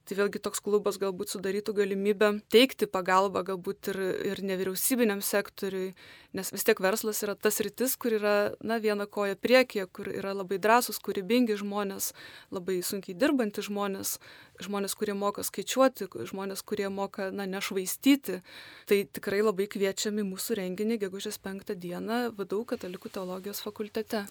Tai 0.08 0.16
vėlgi 0.16 0.40
toks 0.40 0.62
klubas 0.64 0.96
galbūt 0.96 1.34
sudarytų 1.34 1.74
galimybę 1.76 2.30
teikti 2.48 2.86
pagalbą 2.88 3.42
galbūt 3.44 3.90
ir, 3.92 3.98
ir 4.30 4.38
nevyriausybiniam 4.40 5.20
sektoriui, 5.20 5.90
nes 6.32 6.48
vis 6.54 6.64
tiek 6.64 6.78
verslas 6.80 7.20
yra 7.26 7.34
tas 7.36 7.60
rytis, 7.60 7.92
kur 8.00 8.16
yra, 8.16 8.32
na, 8.64 8.78
viena 8.80 9.04
koja 9.04 9.36
priekyje, 9.36 9.84
kur 9.92 10.08
yra 10.08 10.32
labai 10.32 10.56
drąsūs, 10.64 10.96
kūrybingi 11.04 11.58
žmonės, 11.60 12.14
labai 12.56 12.78
sunkiai 12.88 13.18
dirbantys 13.20 13.68
žmonės, 13.68 14.14
žmonės, 14.64 14.94
kurie 14.96 15.12
moka 15.12 15.44
skaičiuoti, 15.44 16.08
žmonės, 16.30 16.64
kurie 16.64 16.88
moka, 16.88 17.28
na, 17.28 17.44
nešvaistyti. 17.44 18.40
Tai 18.88 19.02
tikrai 19.12 19.42
labai 19.44 19.68
kviečiami 19.68 20.24
mūsų 20.30 20.56
renginį 20.62 21.02
gegužės 21.04 21.36
penktą 21.44 21.76
dieną 21.76 22.30
vadovų 22.38 22.70
katalikų 22.72 23.12
teologijos 23.12 23.60
fakultete. 23.66 24.24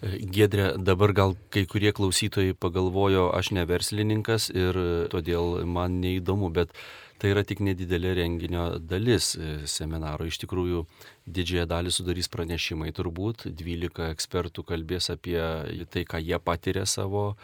Gedrė, 0.00 0.78
dabar 0.80 1.12
gal 1.12 1.34
kai 1.52 1.66
kurie 1.68 1.90
klausytojai 1.92 2.54
pagalvojo, 2.56 3.26
aš 3.36 3.50
ne 3.52 3.66
verslininkas 3.68 4.48
ir 4.48 4.76
todėl 5.12 5.66
man 5.68 5.98
neįdomu, 6.00 6.48
bet 6.56 6.72
tai 7.20 7.34
yra 7.34 7.42
tik 7.44 7.60
nedidelė 7.60 8.14
renginio 8.16 8.64
dalis 8.80 9.34
seminaro. 9.68 10.24
Iš 10.24 10.40
tikrųjų, 10.40 10.86
didžiąją 11.28 11.66
dalį 11.68 11.92
sudarys 11.92 12.32
pranešimai 12.32 12.94
turbūt, 12.96 13.44
12 13.60 14.08
ekspertų 14.14 14.64
kalbės 14.72 15.10
apie 15.12 15.36
tai, 15.92 16.06
ką 16.08 16.22
jie 16.24 16.40
patiria 16.40 16.86
savo 16.88 17.34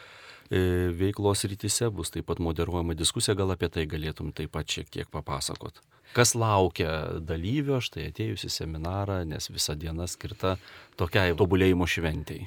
e, 0.48 0.88
veiklos 0.96 1.44
rytise, 1.44 1.90
bus 1.92 2.14
taip 2.14 2.30
pat 2.32 2.40
moderuojama 2.40 2.96
diskusija, 2.96 3.36
gal 3.36 3.52
apie 3.52 3.68
tai 3.68 3.84
galėtum 3.84 4.32
taip 4.32 4.56
pat 4.56 4.78
šiek 4.78 4.88
tiek 4.88 5.12
papasakot 5.12 5.84
kas 6.14 6.34
laukia 6.38 7.20
dalyvio, 7.24 7.80
štai 7.82 8.10
atėjus 8.10 8.46
į 8.48 8.52
seminarą, 8.52 9.22
nes 9.28 9.50
visa 9.50 9.74
diena 9.78 10.06
skirta 10.10 10.56
tokiai 11.00 11.34
tobulėjimo 11.38 11.88
šventijai. 11.88 12.46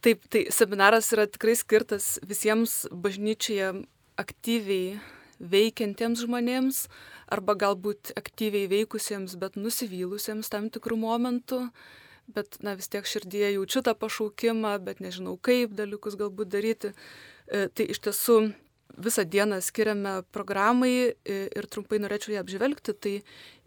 Taip, 0.00 0.22
tai 0.32 0.46
seminaras 0.54 1.10
yra 1.12 1.26
tikrai 1.28 1.56
skirtas 1.60 2.14
visiems 2.24 2.86
bažnyčioje 2.88 3.82
aktyviai 4.20 5.00
veikiantiems 5.40 6.22
žmonėms 6.24 6.84
arba 7.32 7.56
galbūt 7.58 8.14
aktyviai 8.18 8.68
veikusiems, 8.70 9.36
bet 9.40 9.58
nusivylusiems 9.60 10.48
tam 10.52 10.70
tikrų 10.72 10.98
momentų, 11.04 11.60
bet 12.32 12.58
na, 12.64 12.74
vis 12.78 12.90
tiek 12.92 13.06
širdyje 13.06 13.54
jaučiu 13.56 13.84
tą 13.86 13.94
pašaukimą, 13.98 14.72
bet 14.84 15.04
nežinau 15.04 15.36
kaip 15.36 15.76
dalykus 15.76 16.18
galbūt 16.20 16.52
daryti. 16.52 16.92
E, 17.46 17.68
tai 17.68 17.88
iš 17.92 18.02
tiesų 18.06 18.40
visą 18.98 19.24
dieną 19.24 19.60
skiriame 19.60 20.22
programai 20.32 21.12
ir 21.24 21.66
trumpai 21.70 22.00
norėčiau 22.02 22.34
ją 22.34 22.42
apžvelgti. 22.44 22.94
Tai 22.94 23.14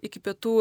iki 0.04 0.20
pietų 0.24 0.56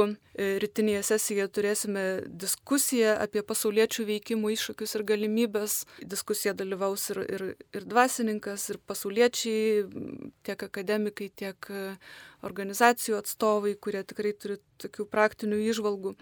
rytinėje 0.62 1.02
sesijoje 1.10 1.48
turėsime 1.56 2.04
diskusiją 2.44 3.16
apie 3.24 3.42
pasauliečių 3.46 4.06
veikimų 4.10 4.52
iššūkius 4.54 4.96
ir 4.98 5.06
galimybės. 5.08 5.78
Diskusija 6.14 6.54
dalyvaus 6.58 7.08
ir, 7.14 7.22
ir, 7.26 7.46
ir 7.74 7.88
dvasininkas, 7.88 8.68
ir 8.72 8.80
pasauliečiai, 8.86 9.84
tiek 10.46 10.66
akademikai, 10.68 11.32
tiek 11.34 11.72
organizacijų 12.46 13.18
atstovai, 13.18 13.74
kurie 13.74 14.04
tikrai 14.06 14.34
turi 14.34 14.60
tokių 14.82 15.08
praktinių 15.10 15.62
išvalgų. 15.72 16.16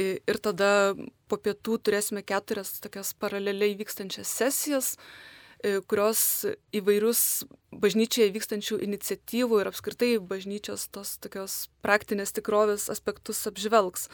Ir 0.00 0.38
tada 0.40 0.94
po 1.28 1.36
pietų 1.36 1.76
turėsime 1.84 2.22
keturias 2.24 2.78
tokias 2.80 3.12
paraleliai 3.20 3.76
vykstančias 3.76 4.30
sesijas 4.40 4.94
E, 4.96 5.41
kurios 5.86 6.44
įvairius 6.74 7.44
bažnyčioje 7.72 8.32
vykstančių 8.34 8.78
iniciatyvų 8.82 9.60
ir 9.62 9.70
apskritai 9.70 10.14
bažnyčios 10.18 10.88
tos 10.92 11.16
tokios 11.22 11.66
praktinės 11.84 12.34
tikrovės 12.34 12.88
aspektus 12.92 13.44
apžvelgs. 13.50 14.08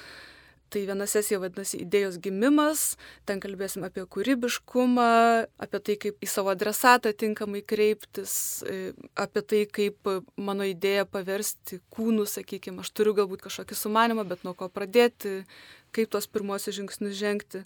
Tai 0.68 0.82
viena 0.84 1.06
sesija 1.08 1.38
vadinasi 1.40 1.78
idėjos 1.80 2.18
gimimas, 2.20 2.98
ten 3.24 3.40
kalbėsim 3.40 3.87
apie 3.87 4.02
kūrybiškumą, 4.04 5.06
apie 5.64 5.80
tai, 5.80 5.96
kaip 6.02 6.20
į 6.20 6.28
savo 6.28 6.52
adresatą 6.52 7.14
tinkamai 7.16 7.62
kreiptis, 7.64 8.34
e, 8.68 8.92
apie 9.16 9.42
tai, 9.48 9.62
kaip 9.64 10.11
mano 10.37 10.68
idėją 10.68 11.06
paversti 11.08 11.80
kūnų, 11.96 12.28
sakykime, 12.28 12.84
aš 12.84 12.92
turiu 12.92 13.16
galbūt 13.16 13.46
kažkokį 13.48 13.80
sumanimą, 13.80 14.28
bet 14.28 14.44
nuo 14.44 14.52
ko 14.52 14.68
pradėti, 14.68 15.46
kaip 15.96 16.12
tuos 16.12 16.28
pirmosius 16.28 16.76
žingsnius 16.76 17.16
žengti. 17.16 17.64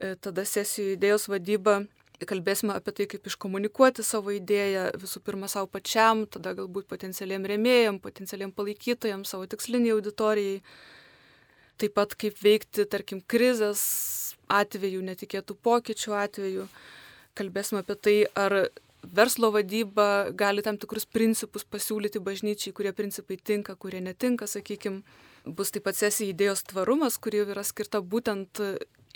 E, 0.00 0.14
tada 0.16 0.48
sesijų 0.48 0.96
idėjos 0.96 1.28
vadyba 1.28 1.82
kalbėsime 2.28 2.74
apie 2.76 2.92
tai, 2.96 3.06
kaip 3.10 3.28
iškomunikuoti 3.30 4.04
savo 4.04 4.34
idėją 4.34 4.90
visų 5.00 5.22
pirma 5.24 5.48
savo 5.48 5.70
pačiam, 5.72 6.26
tada 6.28 6.52
galbūt 6.58 6.88
potencialiem 6.90 7.46
remėjim, 7.48 8.00
potencialiem 8.02 8.52
palaikytojam, 8.52 9.24
savo 9.28 9.48
tiksliniai 9.50 9.94
auditorijai. 9.96 10.60
Taip 11.80 11.96
pat 11.96 12.12
kaip 12.20 12.36
veikti, 12.44 12.84
tarkim, 12.92 13.22
krizės 13.24 13.82
atveju, 14.52 15.00
netikėtų 15.06 15.56
pokyčių 15.64 16.16
atveju. 16.26 16.68
Kalbėsime 17.38 17.80
apie 17.80 17.96
tai, 17.96 18.16
ar 18.36 18.56
verslo 19.02 19.50
vadyba 19.54 20.30
gali 20.36 20.62
tam 20.66 20.76
tikrus 20.76 21.06
principus 21.08 21.64
pasiūlyti 21.64 22.20
bažnyčiai, 22.20 22.74
kurie 22.76 22.92
principai 22.92 23.38
tinka, 23.40 23.76
kurie 23.80 24.02
netinka, 24.04 24.50
sakykime. 24.50 25.02
Bus 25.46 25.72
taip 25.72 25.86
pat 25.86 25.96
sesija 25.96 26.34
idėjos 26.34 26.66
tvarumas, 26.68 27.16
kuri 27.16 27.40
yra 27.46 27.64
skirta 27.64 28.02
būtent 28.04 28.60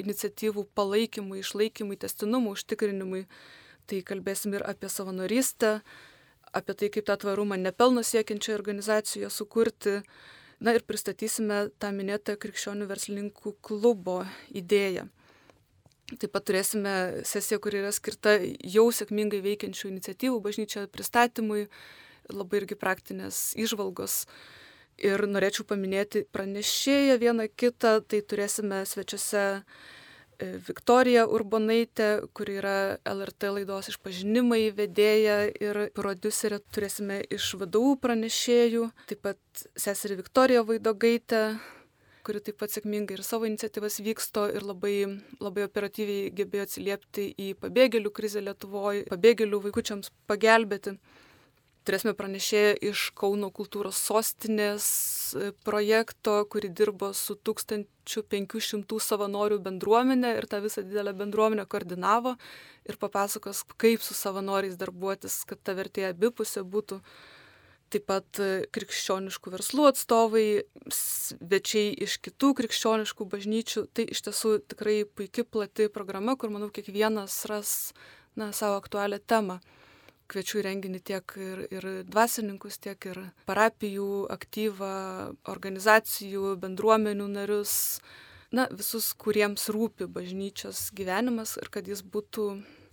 iniciatyvų 0.00 0.66
palaikymui, 0.76 1.42
išlaikymui, 1.42 1.98
testinumui, 2.00 2.54
užtikrinimui. 2.57 3.24
Tai 3.85 4.00
kalbėsim 4.09 4.54
ir 4.57 4.64
apie 4.64 4.88
savanorystę, 4.88 5.80
apie 6.57 6.76
tai, 6.78 6.88
kaip 6.92 7.04
tą 7.09 7.18
tvarumą 7.20 7.59
nepelno 7.61 8.04
siekiančioje 8.07 8.57
organizacijoje 8.57 9.30
sukurti. 9.30 9.98
Na 10.64 10.72
ir 10.72 10.85
pristatysime 10.87 11.68
tą 11.83 11.90
minėtą 11.92 12.38
krikščionių 12.40 12.87
verslininkų 12.88 13.57
klubo 13.64 14.22
idėją. 14.54 15.09
Taip 16.20 16.30
pat 16.35 16.44
turėsime 16.48 17.24
sesiją, 17.26 17.59
kuri 17.64 17.80
yra 17.80 17.90
skirta 17.92 18.37
jau 18.40 18.87
sėkmingai 18.92 19.40
veikiančių 19.44 19.88
iniciatyvų 19.90 20.40
bažnyčioje 20.44 20.90
pristatymui, 20.92 21.64
labai 22.33 22.61
irgi 22.61 22.76
praktinės 22.80 23.38
išvalgos 23.61 24.26
Ir 25.02 25.26
norėčiau 25.26 25.66
paminėti 25.66 26.22
pranešėją 26.30 27.18
vieną 27.18 27.48
kitą, 27.59 27.98
tai 28.07 28.20
turėsime 28.22 28.85
svečiuose 28.87 29.42
e, 29.59 30.50
Viktorija 30.68 31.24
Urbonaitė, 31.26 32.28
kuri 32.37 32.61
yra 32.61 32.76
LRT 33.02 33.50
laidos 33.57 33.90
išpažinimai 33.90 34.68
vedėja 34.76 35.40
ir 35.50 35.80
producerė, 35.98 36.61
turėsime 36.70 37.24
iš 37.35 37.57
vadovų 37.59 37.96
pranešėjų, 38.07 38.87
taip 39.11 39.24
pat 39.26 39.64
seserį 39.74 40.20
Viktoriją 40.22 40.62
Vaidogaitę, 40.70 41.42
kuri 42.24 42.40
taip 42.46 42.62
pat 42.62 42.72
sėkmingai 42.72 43.18
ir 43.18 43.26
savo 43.26 43.50
iniciatyvas 43.50 43.98
vyksto 44.04 44.46
ir 44.54 44.64
labai, 44.64 44.94
labai 45.42 45.66
operatyviai 45.66 46.30
gebėjo 46.38 46.68
atsiliepti 46.68 47.26
į 47.35 47.50
pabėgėlių 47.61 48.14
krizę 48.14 48.46
Lietuvoje, 48.46 49.04
pabėgėlių 49.11 49.61
vaikučiams 49.66 50.14
pagelbėti 50.30 50.94
turėsime 51.84 52.14
pranešėją 52.16 52.72
iš 52.90 53.04
Kauno 53.18 53.50
kultūros 53.54 53.98
sostinės 54.08 54.86
e, 55.36 55.50
projekto, 55.66 56.40
kuri 56.50 56.70
dirbo 56.72 57.12
su 57.16 57.36
1500 57.36 59.00
savanorių 59.08 59.60
bendruomenė 59.64 60.34
ir 60.38 60.48
tą 60.50 60.62
visą 60.64 60.84
didelę 60.86 61.14
bendruomenę 61.16 61.66
koordinavo 61.70 62.34
ir 62.88 62.98
papasakos, 63.00 63.62
kaip 63.80 64.04
su 64.04 64.16
savanoriais 64.16 64.78
darbuotis, 64.80 65.42
kad 65.48 65.60
ta 65.62 65.76
vertė 65.76 66.08
abipusė 66.10 66.64
būtų. 66.64 67.00
Taip 67.92 68.08
pat 68.08 68.40
e, 68.42 68.64
krikščioniškų 68.74 69.52
verslų 69.52 69.84
atstovai, 69.92 70.46
svečiai 70.90 71.92
iš 72.08 72.16
kitų 72.24 72.54
krikščioniškų 72.58 73.28
bažnyčių. 73.36 73.86
Tai 73.94 74.08
iš 74.10 74.24
tiesų 74.26 74.56
tikrai 74.72 75.02
puikia 75.04 75.44
plati 75.44 75.92
programa, 75.92 76.34
kur 76.40 76.50
manau 76.50 76.72
kiekvienas 76.74 77.44
ras 77.52 77.92
na, 78.40 78.50
savo 78.56 78.80
aktualią 78.80 79.20
temą 79.22 79.60
kviečiu 80.30 80.60
į 80.60 80.64
renginį 80.66 81.00
tiek 81.04 81.34
ir, 81.40 81.64
ir 81.72 81.87
dvasininkus, 82.08 82.78
tiek 82.82 83.08
ir 83.10 83.20
parapijų 83.48 84.26
aktyvą, 84.32 84.92
organizacijų, 85.50 86.54
bendruomenių 86.62 87.26
narius, 87.32 87.74
na, 88.54 88.66
visus, 88.72 89.12
kuriems 89.18 89.68
rūpi 89.74 90.08
bažnyčios 90.10 90.88
gyvenimas 90.96 91.56
ir 91.60 91.70
kad 91.74 91.88
jis 91.90 92.04
būtų, 92.06 92.48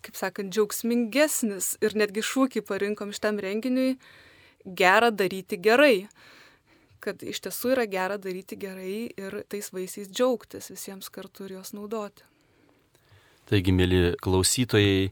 kaip 0.06 0.20
sakant, 0.20 0.54
džiaugsmingesnis 0.54 1.76
ir 1.84 1.96
netgi 2.00 2.26
šūkį 2.26 2.66
parinkom 2.68 3.14
šitam 3.16 3.40
renginiui- 3.42 3.98
gera 4.82 5.12
daryti 5.12 5.58
gerai. 5.58 6.08
Kad 7.02 7.24
iš 7.24 7.42
tiesų 7.42 7.74
yra 7.74 7.86
gera 7.90 8.18
daryti 8.18 8.56
gerai 8.58 9.10
ir 9.18 9.44
tais 9.50 9.72
vaisiais 9.72 10.08
džiaugtis 10.08 10.70
visiems 10.70 11.10
kartu 11.10 11.46
ir 11.46 11.58
juos 11.58 11.74
naudoti. 11.74 12.22
Taigi, 13.50 13.72
mėly 13.74 14.16
klausytojai, 14.22 15.10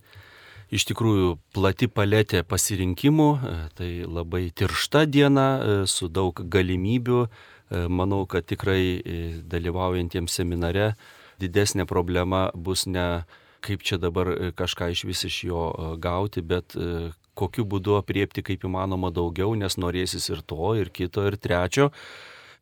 iš 0.74 0.86
tikrųjų 0.90 1.36
plati 1.56 1.90
paletė 1.90 2.44
pasirinkimų, 2.48 3.30
e, 3.36 3.54
tai 3.78 3.90
labai 4.06 4.50
tiršta 4.56 5.06
diena 5.10 5.48
e, 5.58 5.78
su 5.90 6.10
daug 6.10 6.38
galimybių. 6.38 7.22
E, 7.26 7.84
manau, 7.90 8.24
kad 8.30 8.48
tikrai 8.50 9.02
dalyvaujantiems 9.50 10.40
seminare 10.42 10.94
didesnė 11.42 11.86
problema 11.90 12.50
bus 12.54 12.86
ne 12.88 13.24
kaip 13.64 13.84
čia 13.84 13.98
dabar 14.00 14.30
kažką 14.56 14.88
iš 14.94 15.04
vis 15.04 15.26
iš 15.28 15.38
jo 15.50 15.64
gauti, 16.00 16.40
bet 16.40 16.78
kokiu 17.36 17.66
būdu 17.68 17.98
apriepti 17.98 18.40
kaip 18.44 18.64
įmanoma 18.64 19.10
daugiau, 19.12 19.52
nes 19.52 19.76
norėsis 19.76 20.30
ir 20.32 20.40
to, 20.48 20.74
ir 20.80 20.92
kito, 20.96 21.26
ir 21.28 21.36
trečio. 21.36 21.92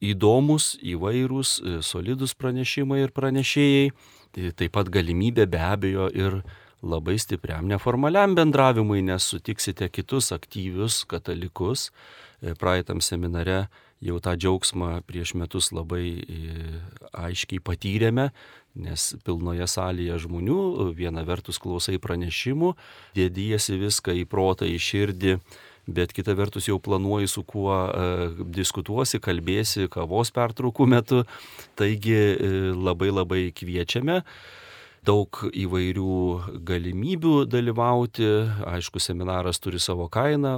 įdomus, 0.01 0.75
įvairūs, 0.81 1.81
solidus 1.81 2.33
pranešimai 2.33 2.99
ir 3.01 3.13
pranešėjai. 3.13 3.91
Tai 4.33 4.49
taip 4.53 4.73
pat 4.73 4.89
galimybė 4.93 5.47
be 5.49 5.57
abejo 5.57 6.09
ir 6.13 6.41
labai 6.81 7.17
stipriam 7.21 7.67
neformaliam 7.69 8.35
bendravimui, 8.37 9.01
nes 9.05 9.25
sutiksite 9.31 9.89
kitus 9.89 10.31
aktyvius 10.35 11.03
katalikus. 11.09 11.89
E, 12.41 12.53
praeitam 12.53 13.01
seminare 13.01 13.65
jau 14.03 14.19
tą 14.21 14.35
džiaugsmą 14.37 15.01
prieš 15.09 15.33
metus 15.39 15.71
labai 15.73 16.21
aiškiai 17.17 17.63
patyrėme, 17.65 18.29
nes 18.77 19.07
pilnoje 19.25 19.65
salėje 19.69 20.19
žmonių, 20.27 20.91
viena 20.97 21.23
vertus 21.25 21.57
klausai 21.61 21.97
pranešimų, 22.01 22.75
dėdijasi 23.17 23.79
viską 23.81 24.13
į 24.21 24.27
protą, 24.29 24.69
į 24.69 24.77
širdį, 24.77 25.33
bet 25.87 26.13
kita 26.13 26.35
vertus 26.37 26.67
jau 26.67 26.77
planuoji 26.83 27.31
su 27.31 27.43
kuo 27.47 27.73
e, 27.73 28.29
diskutuosi, 28.53 29.21
kalbėsi 29.23 29.87
kavos 29.91 30.33
pertraukų 30.35 30.87
metu. 30.93 31.23
Taigi 31.79 32.17
e, 32.17 32.53
labai 32.75 33.09
labai 33.13 33.43
kviečiame 33.55 34.21
daug 35.07 35.41
įvairių 35.47 36.19
galimybių 36.67 37.33
dalyvauti. 37.49 38.29
Aišku, 38.67 39.01
seminaras 39.03 39.61
turi 39.63 39.79
savo 39.81 40.09
kainą, 40.11 40.53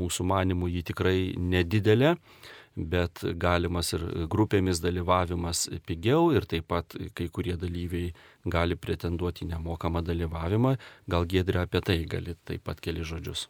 mūsų 0.00 0.26
manimų 0.30 0.72
jį 0.76 0.86
tikrai 0.92 1.18
nedidelė 1.38 2.16
bet 2.76 3.22
galimas 3.36 3.92
ir 3.96 4.04
grupėmis 4.30 4.80
dalyvavimas 4.82 5.66
pigiau 5.86 6.30
ir 6.34 6.46
taip 6.48 6.68
pat 6.70 6.94
kai 7.14 7.28
kurie 7.28 7.56
dalyviai 7.58 8.12
gali 8.46 8.76
pretenduoti 8.76 9.48
nemokamą 9.50 10.02
dalyvavimą. 10.06 10.76
Gal 11.10 11.26
Gedrė 11.26 11.64
apie 11.64 11.80
tai 11.84 12.04
gali 12.04 12.36
taip 12.44 12.64
pat 12.64 12.80
keli 12.80 13.04
žodžius. 13.04 13.48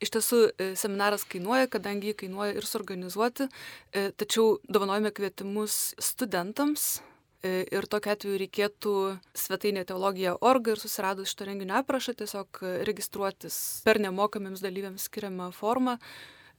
Iš 0.00 0.12
tiesų, 0.14 0.38
e, 0.56 0.66
seminaras 0.80 1.26
kainuoja, 1.28 1.68
kadangi 1.68 2.12
jį 2.12 2.16
kainuoja 2.22 2.56
ir 2.56 2.64
suorganizuoti, 2.64 3.48
e, 3.92 4.10
tačiau 4.16 4.58
dovanojame 4.64 5.12
kvietimus 5.12 5.94
studentams. 6.00 7.02
E, 7.40 7.62
ir 7.72 7.86
tokiu 7.88 8.12
atveju 8.12 8.40
reikėtų 8.42 8.96
svetainė 9.38 9.86
teologija.org 9.88 10.74
ir 10.74 10.82
susiradus 10.82 11.32
šito 11.32 11.48
renginio 11.48 11.78
aprašą 11.80 12.16
tiesiog 12.18 12.60
registruotis 12.88 13.56
per 13.86 14.02
nemokamiems 14.02 14.60
dalyviams 14.64 15.08
skiriamą 15.08 15.48
formą. 15.56 15.96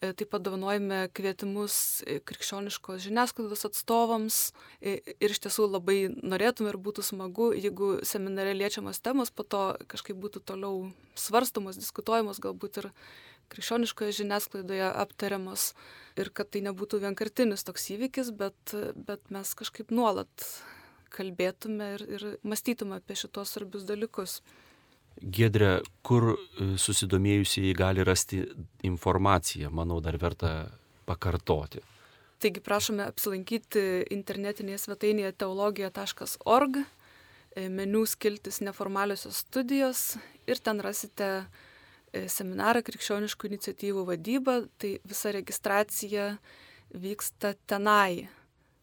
E, 0.02 0.16
taip 0.18 0.32
pat 0.34 0.42
dovanojame 0.42 1.04
kvietimus 1.14 1.76
e, 2.10 2.16
krikščioniškos 2.26 3.04
žiniasklaidos 3.04 3.68
atstovams. 3.68 4.38
E, 4.82 4.96
ir 5.22 5.34
iš 5.36 5.44
tiesų 5.44 5.68
labai 5.70 5.98
norėtume 6.10 6.72
ir 6.72 6.80
būtų 6.82 7.06
smagu, 7.06 7.52
jeigu 7.54 8.00
seminare 8.10 8.56
liečiamas 8.58 8.98
temos 9.06 9.30
po 9.30 9.46
to 9.46 9.62
kažkaip 9.94 10.18
būtų 10.24 10.42
toliau 10.50 10.88
svarstomos, 11.14 11.78
diskutuojamos, 11.78 12.42
galbūt 12.42 12.82
ir 12.82 12.90
krikščioniškoje 13.52 14.18
žiniasklaidoje 14.22 14.88
aptariamos 15.04 15.72
ir 16.20 16.32
kad 16.36 16.52
tai 16.52 16.64
nebūtų 16.66 17.02
vienkartinis 17.06 17.66
toks 17.68 17.90
įvykis, 17.96 18.32
bet, 18.36 18.76
bet 18.96 19.32
mes 19.34 19.54
kažkaip 19.58 19.94
nuolat 19.96 20.48
kalbėtume 21.12 21.94
ir, 21.98 22.04
ir 22.18 22.28
mąstytume 22.48 23.00
apie 23.02 23.18
šitos 23.20 23.54
svarbius 23.56 23.86
dalykus. 23.88 24.40
Gedrė, 25.22 25.82
kur 26.08 26.32
e, 26.34 26.38
susidomėjusieji 26.80 27.74
gali 27.78 28.06
rasti 28.08 28.42
informaciją, 28.88 29.70
manau, 29.76 30.00
dar 30.04 30.16
verta 30.22 30.54
pakartoti. 31.06 31.84
Taigi 32.42 32.64
prašome 32.64 33.06
apsilankyti 33.06 33.84
internetinėje 34.16 34.80
svetainėje 34.86 35.36
teologija.org, 35.44 36.80
e, 36.80 37.68
meniu 37.70 38.06
skiltis 38.10 38.62
neformaliosios 38.66 39.44
studijos 39.44 40.16
ir 40.50 40.64
ten 40.64 40.82
rasite 40.82 41.30
seminarą 42.12 42.82
krikščioniškų 42.86 43.52
iniciatyvų 43.52 44.06
vadyba, 44.10 44.62
tai 44.82 44.98
visa 45.08 45.32
registracija 45.36 46.34
vyksta 46.92 47.56
tenai. 47.72 48.28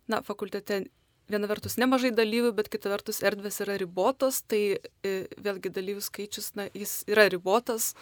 Na, 0.08 0.22
fakultete 0.24 0.86
viena 1.28 1.48
vertus 1.50 1.76
nemažai 1.80 2.10
dalyvių, 2.16 2.54
bet 2.56 2.70
kita 2.72 2.90
vertus 2.92 3.20
erdvės 3.26 3.60
yra 3.64 3.76
ribotos, 3.80 4.40
tai 4.48 4.62
e, 4.78 5.14
vėlgi 5.36 5.72
dalyvių 5.76 6.04
skaičius, 6.04 6.54
na, 6.56 6.68
jis 6.72 7.02
yra 7.10 7.28
ribotas, 7.28 7.92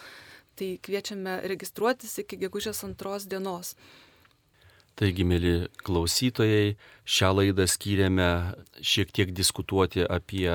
tai 0.57 0.77
kviečiame 0.83 1.41
registruotis 1.51 2.17
iki 2.23 2.39
gegužės 2.45 2.85
antros 2.87 3.27
dienos. 3.29 3.75
Taigi, 4.97 5.21
mėly 5.29 5.67
klausytojai, 5.85 6.71
šią 7.05 7.27
laidą 7.37 7.67
skyrėme 7.69 8.29
šiek 8.81 9.11
tiek 9.13 9.29
diskutuoti 9.29 10.01
apie 10.01 10.49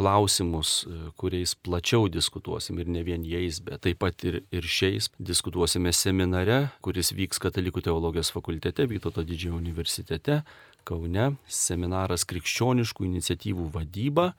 klausimus, 0.00 0.86
kuriais 1.20 1.52
plačiau 1.60 2.08
diskutuosim 2.08 2.80
ir 2.80 2.88
ne 2.88 3.02
vien 3.04 3.26
jais, 3.28 3.58
bet 3.60 3.84
taip 3.84 4.00
pat 4.00 4.24
ir, 4.24 4.40
ir 4.48 4.64
šiais. 4.64 5.10
Diskutuosime 5.20 5.92
seminare, 5.92 6.70
kuris 6.80 7.12
vyks 7.12 7.42
Katalikų 7.44 7.84
teologijos 7.84 8.32
fakultete, 8.32 8.88
Vytauto 8.88 9.26
didžiojo 9.28 9.60
universitete 9.60 10.40
Kaune 10.88 11.34
seminaras 11.44 12.24
krikščioniškų 12.32 13.04
iniciatyvų 13.10 13.68
vadyba 13.76 14.32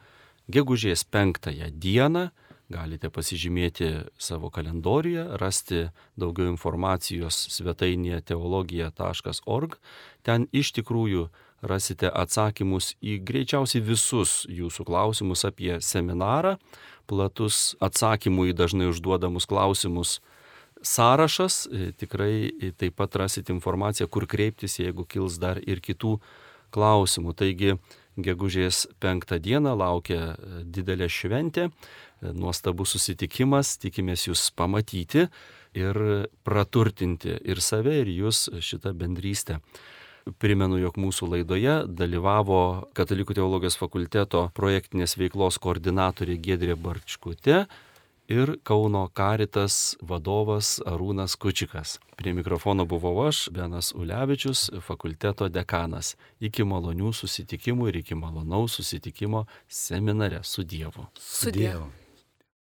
gegužės 0.49 1.05
penktąją 1.05 1.69
dieną. 1.77 2.31
Galite 2.73 3.11
pasižymėti 3.13 3.89
savo 4.17 4.49
kalendoriuje, 4.53 5.23
rasti 5.37 5.87
daugiau 6.17 6.49
informacijos 6.49 7.37
svetainėje 7.53 8.21
teologija.org. 8.31 9.77
Ten 10.25 10.47
iš 10.49 10.71
tikrųjų 10.79 11.27
rasite 11.63 12.09
atsakymus 12.09 12.93
į 13.03 13.19
greičiausiai 13.27 13.83
visus 13.85 14.43
jūsų 14.49 14.87
klausimus 14.89 15.45
apie 15.47 15.77
seminarą, 15.85 16.57
platus 17.07 17.75
atsakymų 17.83 18.49
į 18.51 18.57
dažnai 18.57 18.89
užduodamus 18.91 19.47
klausimus 19.49 20.17
sąrašas, 20.83 21.67
tikrai 21.99 22.51
taip 22.77 22.97
pat 22.99 23.15
rasit 23.21 23.51
informaciją, 23.53 24.09
kur 24.11 24.27
kreiptis, 24.27 24.79
jeigu 24.81 25.05
kils 25.07 25.39
dar 25.39 25.61
ir 25.61 25.79
kitų 25.83 26.17
klausimų. 26.73 27.35
Taigi, 27.37 27.77
gegužės 28.17 28.85
penktą 29.01 29.39
dieną 29.41 29.73
laukia 29.77 30.35
didelė 30.63 31.07
šventė, 31.09 31.69
nuostabus 32.35 32.95
susitikimas, 32.95 33.75
tikimės 33.81 34.27
jūs 34.29 34.47
pamatyti 34.55 35.27
ir 35.77 35.99
praturtinti 36.45 37.37
ir 37.43 37.61
save, 37.61 37.99
ir 38.03 38.11
jūs 38.13 38.47
šitą 38.63 38.93
bendrystę. 38.97 39.59
Primenu, 40.39 40.77
jog 40.79 40.95
mūsų 40.95 41.27
laidoje 41.33 41.81
dalyvavo 41.99 42.89
Katalikų 42.95 43.35
teologijos 43.35 43.75
fakulteto 43.75 44.45
projektinės 44.55 45.17
veiklos 45.19 45.57
koordinatorė 45.59 46.37
Gedrė 46.39 46.77
Barčkutė, 46.79 47.65
ir 48.27 48.57
Kauno 48.63 49.07
Karitas 49.13 49.95
vadovas 50.01 50.79
Arūnas 50.85 51.35
Kučikas. 51.37 51.97
Prie 52.15 52.33
mikrofono 52.33 52.85
buvau 52.85 53.27
aš, 53.27 53.49
Benas 53.51 53.93
Ulevičius, 53.95 54.69
fakulteto 54.81 55.49
dekanas. 55.49 56.15
Iki 56.39 56.67
malonių 56.69 57.13
susitikimų 57.13 57.91
ir 57.91 58.01
iki 58.03 58.15
malonaus 58.15 58.79
susitikimo 58.79 59.45
seminare 59.67 60.43
su 60.43 60.63
Dievu. 60.63 61.09
Su 61.19 61.51
Dievu. 61.51 62.02